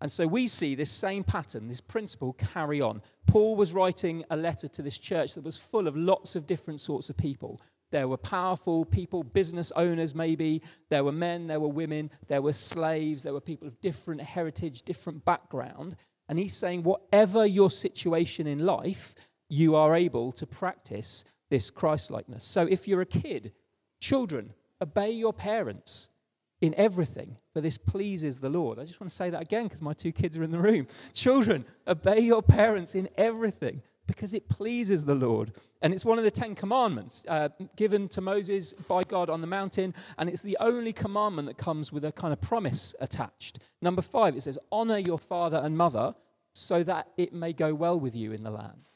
And 0.00 0.10
so 0.10 0.26
we 0.26 0.48
see 0.48 0.74
this 0.74 0.90
same 0.90 1.22
pattern, 1.22 1.68
this 1.68 1.80
principle 1.80 2.32
carry 2.32 2.80
on. 2.80 3.02
Paul 3.28 3.54
was 3.54 3.72
writing 3.72 4.24
a 4.30 4.36
letter 4.36 4.66
to 4.66 4.82
this 4.82 4.98
church 4.98 5.34
that 5.34 5.44
was 5.44 5.56
full 5.56 5.86
of 5.86 5.96
lots 5.96 6.34
of 6.34 6.44
different 6.44 6.80
sorts 6.80 7.08
of 7.08 7.16
people. 7.16 7.60
There 7.92 8.08
were 8.08 8.16
powerful 8.16 8.84
people, 8.84 9.22
business 9.22 9.70
owners 9.76 10.12
maybe. 10.12 10.62
There 10.88 11.04
were 11.04 11.12
men, 11.12 11.46
there 11.46 11.60
were 11.60 11.68
women, 11.68 12.10
there 12.26 12.42
were 12.42 12.52
slaves, 12.52 13.22
there 13.22 13.32
were 13.32 13.40
people 13.40 13.68
of 13.68 13.80
different 13.80 14.22
heritage, 14.22 14.82
different 14.82 15.24
background. 15.24 15.94
And 16.32 16.38
he's 16.38 16.56
saying, 16.56 16.84
whatever 16.84 17.44
your 17.44 17.70
situation 17.70 18.46
in 18.46 18.64
life, 18.64 19.14
you 19.50 19.76
are 19.76 19.94
able 19.94 20.32
to 20.32 20.46
practice 20.46 21.26
this 21.50 21.70
Christlikeness. 21.70 22.42
So 22.42 22.64
if 22.64 22.88
you're 22.88 23.02
a 23.02 23.04
kid, 23.04 23.52
children, 24.00 24.54
obey 24.80 25.10
your 25.10 25.34
parents 25.34 26.08
in 26.62 26.74
everything, 26.78 27.36
for 27.52 27.60
this 27.60 27.76
pleases 27.76 28.40
the 28.40 28.48
Lord. 28.48 28.78
I 28.78 28.86
just 28.86 28.98
want 28.98 29.10
to 29.10 29.14
say 29.14 29.28
that 29.28 29.42
again 29.42 29.64
because 29.64 29.82
my 29.82 29.92
two 29.92 30.10
kids 30.10 30.38
are 30.38 30.42
in 30.42 30.52
the 30.52 30.58
room. 30.58 30.86
Children, 31.12 31.66
obey 31.86 32.20
your 32.20 32.40
parents 32.40 32.94
in 32.94 33.10
everything 33.18 33.82
because 34.06 34.34
it 34.34 34.48
pleases 34.48 35.04
the 35.04 35.14
Lord. 35.14 35.52
And 35.80 35.92
it's 35.92 36.04
one 36.04 36.18
of 36.18 36.24
the 36.24 36.30
Ten 36.30 36.54
Commandments 36.54 37.24
uh, 37.28 37.48
given 37.76 38.08
to 38.08 38.20
Moses 38.20 38.72
by 38.72 39.02
God 39.04 39.30
on 39.30 39.40
the 39.40 39.46
mountain. 39.46 39.94
And 40.18 40.28
it's 40.28 40.40
the 40.40 40.56
only 40.60 40.92
commandment 40.92 41.48
that 41.48 41.58
comes 41.58 41.92
with 41.92 42.04
a 42.04 42.12
kind 42.12 42.32
of 42.32 42.40
promise 42.40 42.94
attached. 43.00 43.58
Number 43.80 44.02
five, 44.02 44.36
it 44.36 44.42
says, 44.42 44.58
Honor 44.70 44.98
your 44.98 45.18
father 45.18 45.60
and 45.62 45.76
mother 45.76 46.14
so 46.54 46.82
that 46.82 47.08
it 47.16 47.32
may 47.32 47.52
go 47.52 47.74
well 47.74 47.98
with 47.98 48.14
you 48.14 48.32
in 48.32 48.42
the 48.42 48.50
land. 48.50 48.88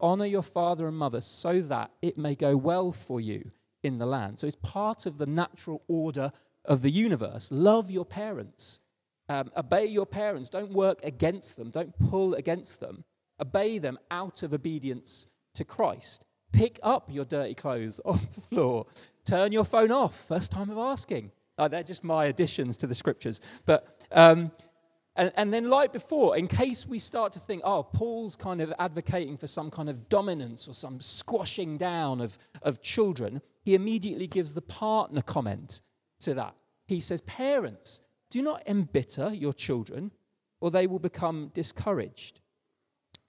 Honor 0.00 0.26
your 0.26 0.42
father 0.42 0.86
and 0.86 0.96
mother 0.96 1.20
so 1.20 1.60
that 1.60 1.90
it 2.02 2.18
may 2.18 2.34
go 2.34 2.56
well 2.56 2.92
for 2.92 3.20
you 3.20 3.50
in 3.82 3.98
the 3.98 4.06
land. 4.06 4.38
So 4.38 4.46
it's 4.46 4.56
part 4.56 5.06
of 5.06 5.18
the 5.18 5.26
natural 5.26 5.82
order 5.88 6.32
of 6.64 6.82
the 6.82 6.90
universe. 6.90 7.50
Love 7.50 7.90
your 7.90 8.04
parents. 8.04 8.80
Um, 9.28 9.50
obey 9.56 9.86
your 9.86 10.06
parents. 10.06 10.50
Don't 10.50 10.72
work 10.72 11.00
against 11.02 11.56
them. 11.56 11.70
Don't 11.70 11.98
pull 11.98 12.34
against 12.34 12.80
them. 12.80 13.04
Obey 13.40 13.78
them 13.78 13.98
out 14.10 14.42
of 14.42 14.52
obedience 14.52 15.26
to 15.54 15.64
Christ. 15.64 16.24
Pick 16.52 16.78
up 16.82 17.08
your 17.12 17.24
dirty 17.24 17.54
clothes 17.54 18.00
off 18.04 18.34
the 18.34 18.40
floor. 18.40 18.86
Turn 19.24 19.52
your 19.52 19.64
phone 19.64 19.92
off. 19.92 20.26
First 20.26 20.52
time 20.52 20.70
of 20.70 20.78
asking. 20.78 21.32
They're 21.56 21.82
just 21.82 22.04
my 22.04 22.26
additions 22.26 22.76
to 22.78 22.86
the 22.86 22.94
scriptures. 22.94 23.40
But 23.66 24.04
um, 24.12 24.52
and, 25.18 25.32
and 25.34 25.52
then, 25.52 25.68
like 25.68 25.92
before, 25.92 26.36
in 26.36 26.46
case 26.46 26.86
we 26.86 27.00
start 27.00 27.32
to 27.32 27.40
think, 27.40 27.62
oh, 27.64 27.82
Paul's 27.82 28.36
kind 28.36 28.60
of 28.60 28.72
advocating 28.78 29.36
for 29.36 29.48
some 29.48 29.68
kind 29.68 29.90
of 29.90 30.08
dominance 30.08 30.68
or 30.68 30.74
some 30.74 31.00
squashing 31.00 31.76
down 31.76 32.20
of, 32.20 32.38
of 32.62 32.80
children, 32.82 33.42
he 33.64 33.74
immediately 33.74 34.28
gives 34.28 34.54
the 34.54 34.62
partner 34.62 35.20
comment 35.20 35.80
to 36.20 36.34
that. 36.34 36.54
He 36.86 37.00
says, 37.00 37.20
Parents, 37.22 38.00
do 38.30 38.42
not 38.42 38.62
embitter 38.68 39.34
your 39.34 39.52
children, 39.52 40.12
or 40.60 40.70
they 40.70 40.86
will 40.86 41.00
become 41.00 41.50
discouraged. 41.52 42.38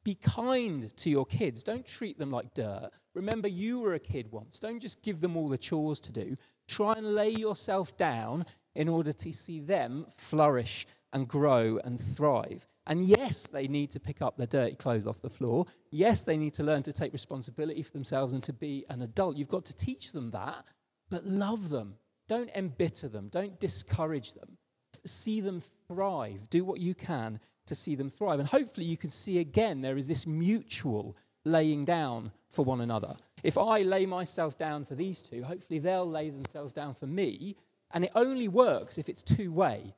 Be 0.03 0.15
kind 0.15 0.95
to 0.97 1.09
your 1.09 1.25
kids. 1.25 1.63
Don't 1.63 1.85
treat 1.85 2.17
them 2.17 2.31
like 2.31 2.53
dirt. 2.53 2.89
Remember, 3.13 3.47
you 3.47 3.79
were 3.79 3.95
a 3.95 3.99
kid 3.99 4.31
once. 4.31 4.59
Don't 4.59 4.79
just 4.79 5.01
give 5.01 5.19
them 5.19 5.35
all 5.35 5.49
the 5.49 5.57
chores 5.57 5.99
to 6.01 6.11
do. 6.11 6.37
Try 6.67 6.93
and 6.93 7.15
lay 7.15 7.31
yourself 7.31 7.97
down 7.97 8.45
in 8.75 8.87
order 8.87 9.11
to 9.11 9.33
see 9.33 9.59
them 9.59 10.05
flourish 10.17 10.87
and 11.11 11.27
grow 11.27 11.79
and 11.83 11.99
thrive. 11.99 12.65
And 12.87 13.03
yes, 13.03 13.47
they 13.47 13.67
need 13.67 13.91
to 13.91 13.99
pick 13.99 14.21
up 14.21 14.37
their 14.37 14.47
dirty 14.47 14.75
clothes 14.75 15.05
off 15.05 15.21
the 15.21 15.29
floor. 15.29 15.65
Yes, 15.91 16.21
they 16.21 16.37
need 16.37 16.53
to 16.55 16.63
learn 16.63 16.83
to 16.83 16.93
take 16.93 17.13
responsibility 17.13 17.83
for 17.83 17.91
themselves 17.91 18.33
and 18.33 18.43
to 18.43 18.53
be 18.53 18.85
an 18.89 19.01
adult. 19.01 19.37
You've 19.37 19.47
got 19.47 19.65
to 19.65 19.75
teach 19.75 20.11
them 20.11 20.31
that, 20.31 20.65
but 21.09 21.25
love 21.25 21.69
them. 21.69 21.95
Don't 22.27 22.49
embitter 22.55 23.07
them. 23.07 23.27
Don't 23.29 23.59
discourage 23.59 24.33
them. 24.33 24.57
See 25.05 25.41
them 25.41 25.61
thrive. 25.87 26.49
Do 26.49 26.63
what 26.63 26.79
you 26.79 26.95
can 26.95 27.39
to 27.69 27.75
see 27.75 27.95
them 27.95 28.09
thrive. 28.09 28.39
And 28.39 28.47
hopefully, 28.47 28.85
you 28.85 28.97
can 28.97 29.09
see 29.09 29.39
again 29.39 29.81
there 29.81 29.97
is 29.97 30.07
this 30.07 30.27
mutual 30.27 31.15
laying 31.45 31.85
down 31.85 32.31
for 32.49 32.65
one 32.65 32.81
another. 32.81 33.15
If 33.43 33.57
I 33.57 33.81
lay 33.81 34.05
myself 34.05 34.57
down 34.57 34.85
for 34.85 34.95
these 34.95 35.21
two, 35.21 35.43
hopefully 35.43 35.79
they'll 35.79 36.09
lay 36.09 36.29
themselves 36.29 36.73
down 36.73 36.93
for 36.93 37.07
me. 37.07 37.55
And 37.91 38.03
it 38.03 38.11
only 38.15 38.47
works 38.47 38.97
if 38.97 39.09
it's 39.09 39.21
two 39.21 39.51
way. 39.51 39.95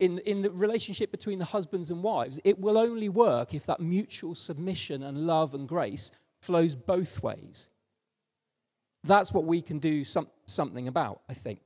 In, 0.00 0.18
in 0.20 0.42
the 0.42 0.50
relationship 0.50 1.12
between 1.12 1.38
the 1.38 1.44
husbands 1.44 1.90
and 1.90 2.02
wives, 2.02 2.40
it 2.44 2.58
will 2.58 2.76
only 2.76 3.08
work 3.08 3.54
if 3.54 3.66
that 3.66 3.80
mutual 3.80 4.34
submission 4.34 5.04
and 5.04 5.26
love 5.26 5.54
and 5.54 5.68
grace 5.68 6.10
flows 6.40 6.74
both 6.74 7.22
ways. 7.22 7.68
That's 9.04 9.32
what 9.32 9.44
we 9.44 9.62
can 9.62 9.78
do 9.78 10.04
some, 10.04 10.28
something 10.46 10.88
about, 10.88 11.20
I 11.28 11.34
think. 11.34 11.60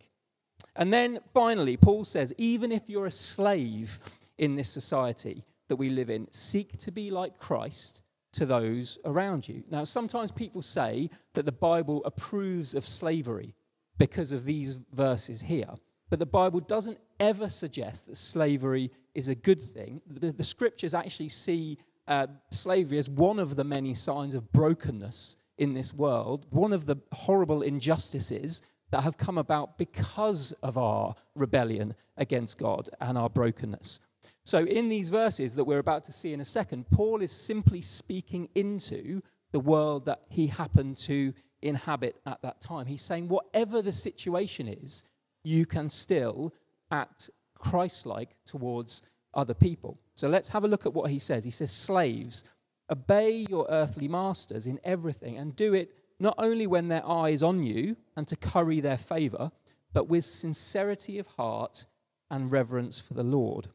And 0.74 0.92
then 0.92 1.20
finally, 1.32 1.76
Paul 1.76 2.04
says, 2.04 2.34
even 2.36 2.72
if 2.72 2.82
you're 2.86 3.06
a 3.06 3.10
slave 3.10 3.98
in 4.38 4.55
this 4.55 4.69
society 4.69 5.45
that 5.69 5.76
we 5.76 5.90
live 5.90 6.11
in. 6.11 6.31
Seek 6.31 6.76
to 6.78 6.93
be 6.93 7.11
like 7.11 7.38
Christ 7.38 8.02
to 8.33 8.47
those 8.47 8.99
around 9.05 9.49
you. 9.49 9.64
Now, 9.71 9.85
sometimes 9.85 10.31
people 10.31 10.62
say 10.62 11.11
that 11.35 11.47
the 11.47 11.52
Bible 11.52 12.02
approves 12.05 12.75
of 12.75 12.87
slavery 12.87 13.55
because 13.99 14.33
of 14.33 14.45
these 14.45 14.78
verses 14.93 15.40
here. 15.40 15.75
But 16.11 16.19
the 16.19 16.26
Bible 16.26 16.61
doesn't 16.61 16.99
ever 17.19 17.49
suggest 17.49 18.07
that 18.07 18.16
slavery 18.16 18.90
is 19.14 19.28
a 19.28 19.35
good 19.35 19.61
thing. 19.61 20.02
The, 20.07 20.33
the 20.33 20.45
scriptures 20.45 20.95
actually 20.95 21.31
see 21.31 21.78
uh, 22.07 22.26
slavery 22.50 22.99
as 22.99 23.09
one 23.09 23.38
of 23.38 23.57
the 23.57 23.64
many 23.64 23.95
signs 23.95 24.35
of 24.35 24.52
brokenness 24.52 25.37
in 25.59 25.75
this 25.75 25.95
world, 25.95 26.47
one 26.50 26.73
of 26.73 26.87
the 26.87 26.97
horrible 27.12 27.62
injustices 27.62 28.62
that 28.90 29.02
have 29.02 29.16
come 29.16 29.38
about 29.38 29.78
because 29.78 30.52
of 30.62 30.78
our 30.78 31.14
rebellion 31.35 31.95
against 32.16 32.59
God 32.59 32.88
and 33.00 33.19
our 33.19 33.28
brokenness. 33.28 34.00
So, 34.46 34.58
in 34.64 34.88
these 34.88 35.08
verses 35.08 35.56
that 35.56 35.64
we're 35.64 35.80
about 35.80 36.04
to 36.04 36.12
see 36.12 36.32
in 36.32 36.40
a 36.40 36.44
second, 36.44 36.88
Paul 36.92 37.20
is 37.20 37.32
simply 37.32 37.80
speaking 37.80 38.48
into 38.54 39.20
the 39.50 39.58
world 39.58 40.04
that 40.04 40.20
he 40.28 40.46
happened 40.46 40.98
to 40.98 41.34
inhabit 41.62 42.20
at 42.26 42.42
that 42.42 42.60
time. 42.60 42.86
He's 42.86 43.02
saying, 43.02 43.26
whatever 43.26 43.82
the 43.82 43.90
situation 43.90 44.68
is, 44.68 45.02
you 45.42 45.66
can 45.66 45.88
still 45.88 46.54
act 46.92 47.28
Christ 47.58 48.06
like 48.06 48.36
towards 48.44 49.02
other 49.34 49.52
people. 49.52 49.98
So 50.14 50.28
let's 50.28 50.50
have 50.50 50.62
a 50.62 50.68
look 50.68 50.86
at 50.86 50.94
what 50.94 51.10
he 51.10 51.18
says. 51.18 51.42
He 51.42 51.50
says, 51.50 51.72
Slaves, 51.72 52.44
obey 52.88 53.46
your 53.50 53.66
earthly 53.68 54.06
masters 54.06 54.68
in 54.68 54.78
everything 54.84 55.38
and 55.38 55.56
do 55.56 55.74
it 55.74 55.90
not 56.20 56.36
only 56.38 56.68
when 56.68 56.86
their 56.86 57.04
eye 57.04 57.30
is 57.30 57.42
on 57.42 57.64
you 57.64 57.96
and 58.14 58.28
to 58.28 58.36
curry 58.36 58.78
their 58.78 58.96
favor, 58.96 59.50
but 59.92 60.06
with 60.06 60.24
sincerity 60.24 61.18
of 61.18 61.26
heart 61.26 61.86
and 62.30 62.52
reverence 62.52 63.00
for 63.00 63.14
the 63.14 63.24
Lord. 63.24 63.70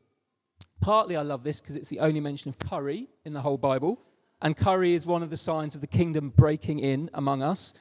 Partly 0.82 1.16
I 1.16 1.22
love 1.22 1.44
this 1.44 1.62
because 1.62 1.76
it's 1.76 1.90
the 1.90 2.00
only 2.00 2.20
mention 2.20 2.50
of 2.50 2.60
curry 2.60 3.08
in 3.24 3.34
the 3.34 3.42
whole 3.42 3.58
Bible, 3.58 4.02
and 4.42 4.58
curry 4.58 4.94
is 4.94 5.06
one 5.06 5.22
of 5.22 5.30
the 5.30 5.38
signs 5.38 5.76
of 5.76 5.82
the 5.82 5.88
kingdom 5.88 6.34
breaking 6.36 6.80
in 6.80 7.10
among 7.14 7.44
us, 7.44 7.74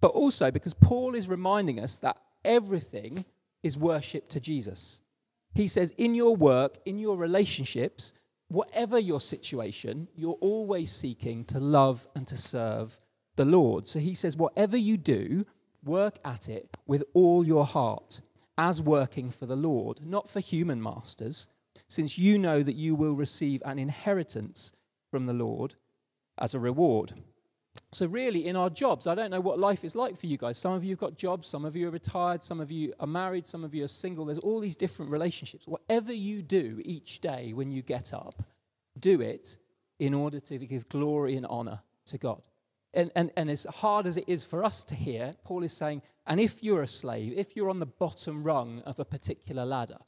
but 0.00 0.12
also 0.12 0.50
because 0.50 0.72
Paul 0.72 1.14
is 1.16 1.28
reminding 1.28 1.80
us 1.80 1.96
that 1.98 2.16
everything 2.44 3.24
is 3.62 3.76
worship 3.76 4.28
to 4.28 4.40
Jesus. 4.40 5.00
He 5.54 5.66
says, 5.66 5.92
in 5.96 6.14
your 6.14 6.36
work, 6.36 6.78
in 6.84 6.98
your 6.98 7.16
relationships, 7.16 8.14
whatever 8.48 8.98
your 8.98 9.20
situation, 9.20 10.08
you're 10.14 10.38
always 10.40 10.92
seeking 10.92 11.44
to 11.46 11.58
love 11.58 12.06
and 12.14 12.26
to 12.28 12.36
serve 12.36 13.00
the 13.36 13.44
Lord. 13.44 13.88
So 13.88 13.98
he 13.98 14.14
says, 14.14 14.36
whatever 14.36 14.76
you 14.76 14.96
do, 14.96 15.44
work 15.84 16.18
at 16.24 16.48
it 16.48 16.76
with 16.86 17.02
all 17.14 17.44
your 17.44 17.64
heart, 17.64 18.20
as 18.56 18.80
working 18.80 19.30
for 19.30 19.46
the 19.46 19.56
Lord, 19.56 20.06
not 20.06 20.28
for 20.28 20.40
human 20.40 20.80
masters, 20.80 21.48
since 21.94 22.18
you 22.18 22.38
know 22.38 22.62
that 22.62 22.74
you 22.74 22.94
will 22.94 23.14
receive 23.14 23.62
an 23.64 23.78
inheritance 23.78 24.72
from 25.10 25.26
the 25.26 25.32
Lord 25.32 25.76
as 26.38 26.54
a 26.54 26.58
reward. 26.58 27.14
So, 27.92 28.06
really, 28.06 28.46
in 28.46 28.56
our 28.56 28.70
jobs, 28.70 29.06
I 29.06 29.14
don't 29.14 29.30
know 29.30 29.40
what 29.40 29.58
life 29.58 29.84
is 29.84 29.94
like 29.94 30.16
for 30.16 30.26
you 30.26 30.36
guys. 30.36 30.58
Some 30.58 30.72
of 30.72 30.84
you 30.84 30.90
have 30.90 30.98
got 30.98 31.16
jobs, 31.16 31.46
some 31.46 31.64
of 31.64 31.76
you 31.76 31.88
are 31.88 31.92
retired, 31.92 32.42
some 32.42 32.60
of 32.60 32.70
you 32.70 32.92
are 32.98 33.06
married, 33.06 33.46
some 33.46 33.64
of 33.64 33.74
you 33.74 33.84
are 33.84 33.88
single. 33.88 34.24
There's 34.24 34.38
all 34.38 34.60
these 34.60 34.76
different 34.76 35.10
relationships. 35.12 35.66
Whatever 35.66 36.12
you 36.12 36.42
do 36.42 36.80
each 36.84 37.20
day 37.20 37.52
when 37.52 37.70
you 37.70 37.82
get 37.82 38.12
up, 38.12 38.42
do 38.98 39.20
it 39.20 39.56
in 39.98 40.14
order 40.14 40.40
to 40.40 40.58
give 40.58 40.88
glory 40.88 41.36
and 41.36 41.46
honor 41.46 41.80
to 42.06 42.18
God. 42.18 42.42
And, 42.92 43.10
and, 43.16 43.30
and 43.36 43.50
as 43.50 43.64
hard 43.64 44.06
as 44.06 44.16
it 44.16 44.24
is 44.28 44.44
for 44.44 44.64
us 44.64 44.84
to 44.84 44.94
hear, 44.94 45.34
Paul 45.44 45.64
is 45.64 45.72
saying, 45.72 46.02
and 46.26 46.40
if 46.40 46.62
you're 46.62 46.82
a 46.82 46.88
slave, 46.88 47.34
if 47.36 47.56
you're 47.56 47.70
on 47.70 47.80
the 47.80 47.86
bottom 47.86 48.42
rung 48.44 48.82
of 48.86 48.98
a 48.98 49.04
particular 49.04 49.64
ladder, 49.64 49.98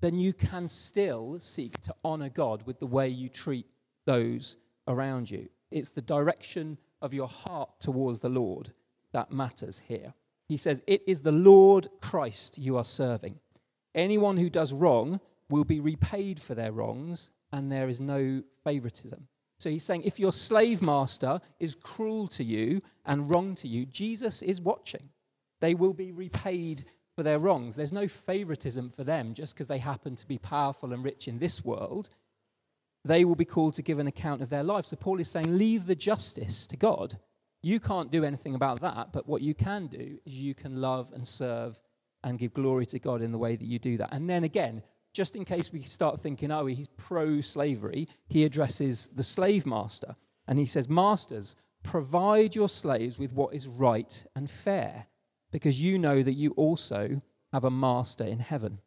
then 0.00 0.18
you 0.18 0.32
can 0.32 0.68
still 0.68 1.38
seek 1.40 1.80
to 1.82 1.94
honor 2.04 2.28
God 2.28 2.66
with 2.66 2.78
the 2.78 2.86
way 2.86 3.08
you 3.08 3.28
treat 3.28 3.66
those 4.06 4.56
around 4.88 5.30
you. 5.30 5.48
It's 5.70 5.90
the 5.90 6.02
direction 6.02 6.78
of 7.02 7.14
your 7.14 7.28
heart 7.28 7.80
towards 7.80 8.20
the 8.20 8.28
Lord 8.28 8.72
that 9.12 9.32
matters 9.32 9.82
here. 9.86 10.14
He 10.46 10.56
says, 10.56 10.82
It 10.86 11.02
is 11.06 11.20
the 11.20 11.32
Lord 11.32 11.88
Christ 12.00 12.58
you 12.58 12.76
are 12.76 12.84
serving. 12.84 13.38
Anyone 13.94 14.36
who 14.36 14.50
does 14.50 14.72
wrong 14.72 15.20
will 15.48 15.64
be 15.64 15.80
repaid 15.80 16.40
for 16.40 16.54
their 16.54 16.72
wrongs, 16.72 17.32
and 17.52 17.70
there 17.70 17.88
is 17.88 18.00
no 18.00 18.42
favoritism. 18.64 19.26
So 19.58 19.68
he's 19.68 19.84
saying, 19.84 20.02
if 20.04 20.18
your 20.18 20.32
slave 20.32 20.80
master 20.80 21.40
is 21.58 21.74
cruel 21.74 22.28
to 22.28 22.42
you 22.42 22.80
and 23.04 23.28
wrong 23.28 23.54
to 23.56 23.68
you, 23.68 23.84
Jesus 23.84 24.40
is 24.40 24.60
watching. 24.60 25.10
They 25.60 25.74
will 25.74 25.92
be 25.92 26.12
repaid 26.12 26.86
for 27.20 27.24
their 27.24 27.38
wrongs. 27.38 27.76
There's 27.76 27.92
no 27.92 28.08
favoritism 28.08 28.90
for 28.90 29.04
them 29.04 29.34
just 29.34 29.54
because 29.54 29.68
they 29.68 29.78
happen 29.78 30.16
to 30.16 30.26
be 30.26 30.38
powerful 30.38 30.92
and 30.94 31.04
rich 31.04 31.28
in 31.28 31.38
this 31.38 31.62
world 31.62 32.08
they 33.04 33.24
will 33.24 33.34
be 33.34 33.44
called 33.44 33.74
to 33.74 33.82
give 33.82 33.98
an 33.98 34.06
account 34.06 34.42
of 34.42 34.50
their 34.50 34.62
life. 34.62 34.84
So 34.84 34.96
Paul 34.96 35.20
is 35.20 35.30
saying, 35.30 35.56
leave 35.56 35.86
the 35.86 35.94
justice 35.94 36.66
to 36.66 36.76
God. 36.76 37.18
You 37.62 37.80
can't 37.80 38.10
do 38.10 38.24
anything 38.24 38.54
about 38.54 38.80
that, 38.80 39.12
but 39.12 39.26
what 39.26 39.42
you 39.42 39.54
can 39.54 39.86
do 39.86 40.18
is 40.24 40.40
you 40.40 40.54
can 40.54 40.80
love 40.80 41.12
and 41.14 41.26
serve 41.26 41.80
and 42.22 42.38
give 42.38 42.54
glory 42.54 42.86
to 42.86 42.98
God 42.98 43.22
in 43.22 43.32
the 43.32 43.38
way 43.38 43.56
that 43.56 43.64
you 43.64 43.78
do 43.78 43.96
that. 43.98 44.10
And 44.12 44.28
then 44.28 44.44
again, 44.44 44.82
just 45.12 45.34
in 45.34 45.44
case 45.44 45.72
we 45.72 45.82
start 45.82 46.20
thinking, 46.20 46.50
oh, 46.50 46.66
he's 46.66 46.88
pro 46.88 47.40
slavery, 47.40 48.08
he 48.28 48.44
addresses 48.44 49.08
the 49.14 49.22
slave 49.22 49.66
master. 49.66 50.14
And 50.46 50.58
he 50.58 50.66
says, 50.66 50.88
Masters, 50.88 51.56
provide 51.82 52.54
your 52.54 52.68
slaves 52.68 53.18
with 53.18 53.32
what 53.32 53.54
is 53.54 53.66
right 53.66 54.24
and 54.36 54.50
fair, 54.50 55.06
because 55.50 55.82
you 55.82 55.98
know 55.98 56.22
that 56.22 56.34
you 56.34 56.50
also 56.52 57.20
have 57.52 57.64
a 57.64 57.70
master 57.70 58.24
in 58.24 58.38
heaven 58.38 58.78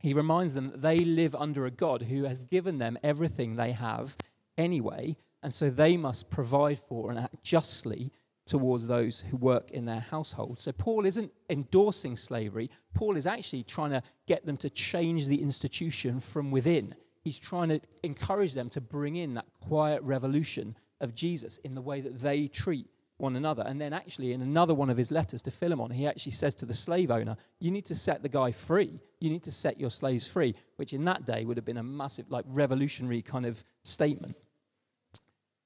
he 0.00 0.14
reminds 0.14 0.54
them 0.54 0.70
that 0.70 0.82
they 0.82 1.00
live 1.00 1.34
under 1.34 1.66
a 1.66 1.70
God 1.70 2.02
who 2.02 2.24
has 2.24 2.40
given 2.40 2.78
them 2.78 2.98
everything 3.02 3.54
they 3.54 3.72
have 3.72 4.16
anyway, 4.56 5.16
and 5.42 5.52
so 5.52 5.68
they 5.68 5.96
must 5.96 6.30
provide 6.30 6.78
for 6.78 7.10
and 7.10 7.20
act 7.20 7.42
justly 7.42 8.10
towards 8.46 8.88
those 8.88 9.20
who 9.20 9.36
work 9.36 9.70
in 9.70 9.84
their 9.84 10.00
household. 10.00 10.58
So 10.58 10.72
Paul 10.72 11.04
isn't 11.04 11.30
endorsing 11.50 12.16
slavery. 12.16 12.70
Paul 12.94 13.16
is 13.16 13.26
actually 13.26 13.62
trying 13.62 13.90
to 13.90 14.02
get 14.26 14.44
them 14.46 14.56
to 14.58 14.70
change 14.70 15.26
the 15.26 15.40
institution 15.40 16.18
from 16.18 16.50
within. 16.50 16.94
He's 17.20 17.38
trying 17.38 17.68
to 17.68 17.80
encourage 18.02 18.54
them 18.54 18.70
to 18.70 18.80
bring 18.80 19.16
in 19.16 19.34
that 19.34 19.46
quiet 19.60 20.02
revolution 20.02 20.76
of 21.00 21.14
Jesus 21.14 21.58
in 21.58 21.74
the 21.74 21.82
way 21.82 22.00
that 22.00 22.20
they 22.20 22.48
treat 22.48 22.86
one 23.20 23.36
another. 23.36 23.62
And 23.66 23.80
then, 23.80 23.92
actually, 23.92 24.32
in 24.32 24.42
another 24.42 24.74
one 24.74 24.90
of 24.90 24.96
his 24.96 25.10
letters 25.10 25.42
to 25.42 25.50
Philemon, 25.50 25.90
he 25.90 26.06
actually 26.06 26.32
says 26.32 26.54
to 26.56 26.66
the 26.66 26.74
slave 26.74 27.10
owner, 27.10 27.36
You 27.58 27.70
need 27.70 27.86
to 27.86 27.94
set 27.94 28.22
the 28.22 28.28
guy 28.28 28.52
free. 28.52 29.00
You 29.20 29.30
need 29.30 29.42
to 29.44 29.52
set 29.52 29.78
your 29.78 29.90
slaves 29.90 30.26
free, 30.26 30.54
which 30.76 30.92
in 30.92 31.04
that 31.04 31.26
day 31.26 31.44
would 31.44 31.56
have 31.56 31.64
been 31.64 31.76
a 31.76 31.82
massive, 31.82 32.30
like, 32.30 32.44
revolutionary 32.48 33.22
kind 33.22 33.46
of 33.46 33.62
statement. 33.82 34.36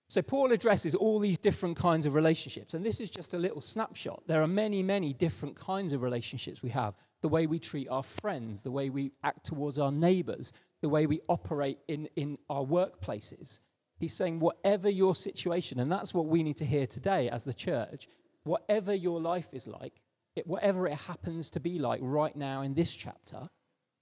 So, 0.09 0.23
Paul 0.23 0.53
addresses 0.53 0.95
all 0.95 1.19
these 1.19 1.39
different 1.39 1.77
kinds 1.77 2.07
of 2.07 2.15
relationships, 2.15 2.75
and 2.75 2.85
this 2.85 3.01
is 3.01 3.11
just 3.11 3.35
a 3.35 3.39
little 3.39 3.61
snapshot. 3.61 4.23
There 4.27 4.43
are 4.43 4.49
many, 4.49 4.83
many 4.83 5.13
different 5.13 5.59
kinds 5.59 5.93
of 5.93 6.03
relationships 6.03 6.63
we 6.63 6.71
have 6.71 6.95
the 7.25 7.29
way 7.29 7.47
we 7.47 7.59
treat 7.59 7.89
our 7.89 8.03
friends, 8.03 8.63
the 8.63 8.71
way 8.71 8.91
we 8.91 9.11
act 9.23 9.47
towards 9.47 9.79
our 9.79 9.91
neighbors, 9.91 10.53
the 10.83 10.89
way 10.91 11.07
we 11.07 11.21
operate 11.27 11.79
in, 11.89 12.07
in 12.17 12.37
our 12.51 12.63
workplaces. 12.63 13.61
He's 14.05 14.13
saying, 14.13 14.39
whatever 14.39 14.91
your 14.91 15.15
situation, 15.15 15.81
and 15.81 15.91
that's 15.91 16.13
what 16.13 16.27
we 16.27 16.43
need 16.43 16.59
to 16.59 16.67
hear 16.67 16.87
today 16.87 17.31
as 17.31 17.45
the 17.45 17.55
church, 17.55 18.07
whatever 18.43 18.93
your 18.93 19.19
life 19.19 19.49
is 19.55 19.67
like, 19.67 19.95
it, 20.37 20.47
whatever 20.47 20.87
it 20.87 20.93
happens 20.93 21.49
to 21.53 21.61
be 21.61 21.79
like 21.79 22.01
right 22.03 22.37
now 22.37 22.61
in 22.61 22.75
this 22.75 22.95
chapter, 22.95 23.49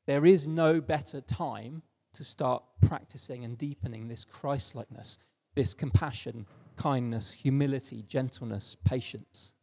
there 0.08 0.26
is 0.26 0.48
no 0.48 0.80
better 0.80 1.20
time 1.20 1.82
to 2.14 2.24
start 2.24 2.64
practicing 2.80 3.44
and 3.44 3.56
deepening 3.56 4.08
this 4.08 4.24
Christlikeness, 4.24 5.18
this 5.54 5.72
compassion, 5.72 6.46
kindness, 6.76 7.32
humility, 7.32 8.02
gentleness, 8.08 8.76
patience. 8.84 9.54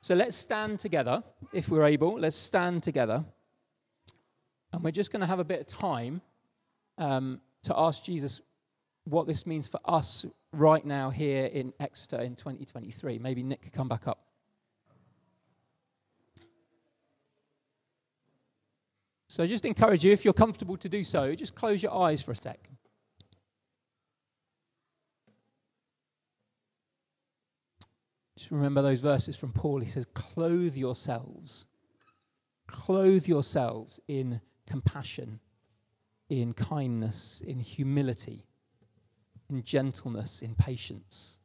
So 0.00 0.16
let's 0.16 0.34
stand 0.34 0.80
together, 0.80 1.22
if 1.52 1.68
we're 1.68 1.86
able. 1.86 2.18
Let's 2.18 2.34
stand 2.34 2.82
together. 2.82 3.24
And 4.72 4.82
we're 4.82 4.90
just 4.90 5.12
going 5.12 5.20
to 5.20 5.26
have 5.26 5.38
a 5.38 5.44
bit 5.44 5.60
of 5.60 5.68
time 5.68 6.22
um, 6.98 7.40
to 7.62 7.78
ask 7.78 8.02
Jesus 8.02 8.40
what 9.06 9.26
this 9.26 9.46
means 9.46 9.68
for 9.68 9.80
us 9.84 10.26
right 10.52 10.84
now 10.84 11.10
here 11.10 11.46
in 11.46 11.72
Exeter 11.78 12.20
in 12.20 12.34
2023. 12.34 13.18
Maybe 13.18 13.42
Nick 13.42 13.62
could 13.62 13.72
come 13.72 13.88
back 13.88 14.08
up. 14.08 14.22
So 19.28 19.46
just 19.46 19.64
encourage 19.64 20.04
you, 20.04 20.12
if 20.12 20.24
you're 20.24 20.34
comfortable 20.34 20.76
to 20.78 20.88
do 20.88 21.04
so, 21.04 21.34
just 21.34 21.54
close 21.54 21.82
your 21.82 21.94
eyes 21.94 22.22
for 22.22 22.32
a 22.32 22.36
sec. 22.36 22.70
Just 28.36 28.50
remember 28.50 28.82
those 28.82 29.00
verses 29.00 29.36
from 29.36 29.52
Paul. 29.52 29.80
He 29.80 29.88
says, 29.88 30.06
Clothe 30.14 30.76
yourselves. 30.76 31.66
Clothe 32.66 33.26
yourselves 33.26 34.00
in 34.08 34.40
compassion, 34.66 35.38
in 36.28 36.52
kindness, 36.52 37.42
in 37.46 37.60
humility 37.60 38.46
in 39.50 39.62
gentleness, 39.62 40.42
in 40.42 40.54
patience. 40.54 41.38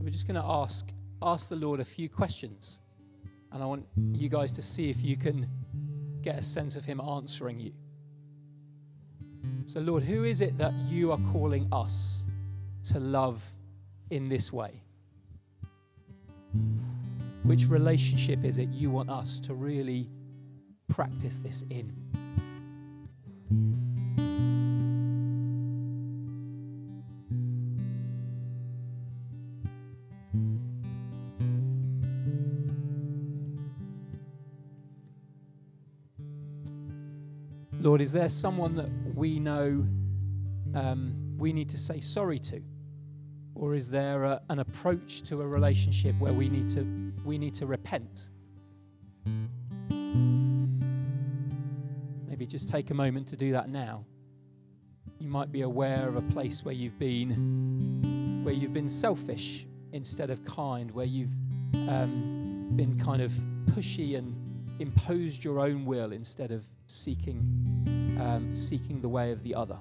We're 0.00 0.10
just 0.10 0.26
going 0.26 0.40
to 0.40 0.46
ask 0.46 0.90
ask 1.22 1.48
the 1.48 1.56
Lord 1.56 1.80
a 1.80 1.84
few 1.84 2.08
questions. 2.08 2.80
And 3.52 3.62
I 3.62 3.66
want 3.66 3.86
you 4.12 4.28
guys 4.28 4.52
to 4.54 4.62
see 4.62 4.90
if 4.90 5.02
you 5.02 5.16
can 5.16 5.48
get 6.20 6.38
a 6.38 6.42
sense 6.42 6.76
of 6.76 6.84
him 6.84 7.00
answering 7.00 7.60
you. 7.60 7.72
So 9.66 9.80
Lord, 9.80 10.02
who 10.02 10.24
is 10.24 10.40
it 10.40 10.58
that 10.58 10.72
you 10.88 11.12
are 11.12 11.18
calling 11.32 11.66
us 11.72 12.24
to 12.84 13.00
love 13.00 13.42
in 14.10 14.28
this 14.28 14.52
way? 14.52 14.82
Which 17.44 17.68
relationship 17.68 18.44
is 18.44 18.58
it 18.58 18.68
you 18.70 18.90
want 18.90 19.10
us 19.10 19.40
to 19.40 19.54
really 19.54 20.08
practice 20.88 21.38
this 21.38 21.64
in? 21.70 21.92
Lord, 37.84 38.00
is 38.00 38.12
there 38.12 38.30
someone 38.30 38.74
that 38.76 38.88
we 39.14 39.38
know 39.38 39.86
um, 40.74 41.14
we 41.36 41.52
need 41.52 41.68
to 41.68 41.76
say 41.76 42.00
sorry 42.00 42.38
to? 42.38 42.62
Or 43.54 43.74
is 43.74 43.90
there 43.90 44.24
a, 44.24 44.40
an 44.48 44.60
approach 44.60 45.22
to 45.24 45.42
a 45.42 45.46
relationship 45.46 46.14
where 46.18 46.32
we 46.32 46.48
need 46.48 46.70
to, 46.70 47.12
we 47.26 47.36
need 47.36 47.54
to 47.56 47.66
repent? 47.66 48.30
Maybe 52.44 52.50
just 52.50 52.68
take 52.68 52.90
a 52.90 52.94
moment 52.94 53.26
to 53.28 53.36
do 53.36 53.52
that 53.52 53.70
now. 53.70 54.04
You 55.18 55.30
might 55.30 55.50
be 55.50 55.62
aware 55.62 56.06
of 56.06 56.16
a 56.16 56.20
place 56.20 56.62
where 56.62 56.74
you've 56.74 56.98
been 56.98 58.42
where 58.44 58.52
you've 58.52 58.74
been 58.74 58.90
selfish 58.90 59.66
instead 59.92 60.28
of 60.28 60.44
kind, 60.44 60.90
where 60.90 61.06
you've 61.06 61.32
um, 61.88 62.70
been 62.76 63.00
kind 63.02 63.22
of 63.22 63.32
pushy 63.70 64.18
and 64.18 64.36
imposed 64.78 65.42
your 65.42 65.58
own 65.58 65.86
will 65.86 66.12
instead 66.12 66.50
of 66.50 66.66
seeking 66.86 67.38
um, 68.20 68.54
seeking 68.54 69.00
the 69.00 69.08
way 69.08 69.32
of 69.32 69.42
the 69.42 69.54
other. 69.54 69.78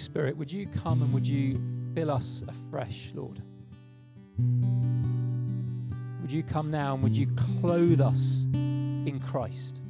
Spirit, 0.00 0.36
would 0.36 0.50
you 0.50 0.66
come 0.66 1.02
and 1.02 1.12
would 1.12 1.26
you 1.26 1.60
fill 1.94 2.10
us 2.10 2.42
afresh, 2.48 3.12
Lord? 3.14 3.42
Would 6.22 6.32
you 6.32 6.42
come 6.42 6.70
now 6.70 6.94
and 6.94 7.02
would 7.02 7.16
you 7.16 7.26
clothe 7.60 8.00
us 8.00 8.46
in 8.54 9.20
Christ? 9.24 9.82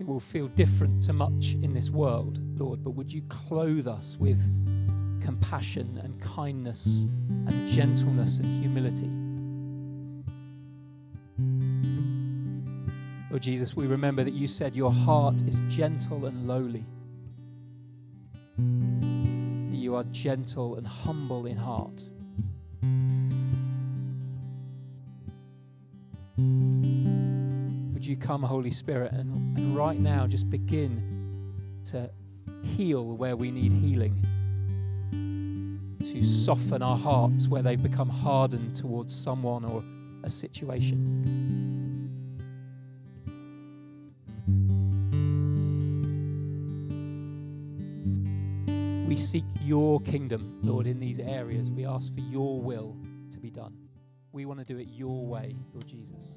It 0.00 0.06
will 0.06 0.20
feel 0.20 0.48
different 0.48 1.02
to 1.02 1.12
much 1.12 1.56
in 1.62 1.74
this 1.74 1.90
world, 1.90 2.40
Lord, 2.58 2.82
but 2.82 2.90
would 2.90 3.12
you 3.12 3.22
clothe 3.28 3.86
us 3.86 4.16
with 4.18 4.40
compassion 5.22 6.00
and 6.02 6.20
kindness 6.20 7.06
and 7.28 7.70
gentleness 7.70 8.38
and 8.38 8.62
humility? 8.62 9.25
Lord 13.36 13.42
Jesus, 13.42 13.76
we 13.76 13.86
remember 13.86 14.24
that 14.24 14.32
you 14.32 14.48
said 14.48 14.74
your 14.74 14.90
heart 14.90 15.42
is 15.42 15.60
gentle 15.68 16.24
and 16.24 16.48
lowly. 16.48 16.86
That 18.56 19.76
you 19.76 19.94
are 19.94 20.04
gentle 20.04 20.76
and 20.76 20.86
humble 20.86 21.44
in 21.44 21.58
heart. 21.58 22.02
Would 27.92 28.06
you 28.06 28.16
come, 28.16 28.42
Holy 28.42 28.70
Spirit, 28.70 29.12
and, 29.12 29.58
and 29.58 29.76
right 29.76 29.98
now 29.98 30.26
just 30.26 30.48
begin 30.48 31.52
to 31.90 32.10
heal 32.62 33.04
where 33.04 33.36
we 33.36 33.50
need 33.50 33.70
healing, 33.70 34.16
to 36.00 36.24
soften 36.24 36.82
our 36.82 36.96
hearts 36.96 37.48
where 37.48 37.60
they've 37.60 37.82
become 37.82 38.08
hardened 38.08 38.74
towards 38.74 39.14
someone 39.14 39.62
or 39.66 39.84
a 40.24 40.30
situation. 40.30 41.85
We 49.16 49.22
seek 49.22 49.44
your 49.62 49.98
kingdom, 50.00 50.58
Lord, 50.62 50.84
mm. 50.84 50.90
in 50.90 51.00
these 51.00 51.18
areas. 51.18 51.70
We 51.70 51.86
ask 51.86 52.14
for 52.14 52.20
your 52.20 52.60
will 52.60 52.98
to 53.30 53.38
be 53.38 53.48
done. 53.48 53.74
We 54.32 54.44
want 54.44 54.60
to 54.60 54.66
do 54.66 54.76
it 54.76 54.88
your 54.88 55.26
way, 55.26 55.56
Lord 55.72 55.86
Jesus. 55.86 56.36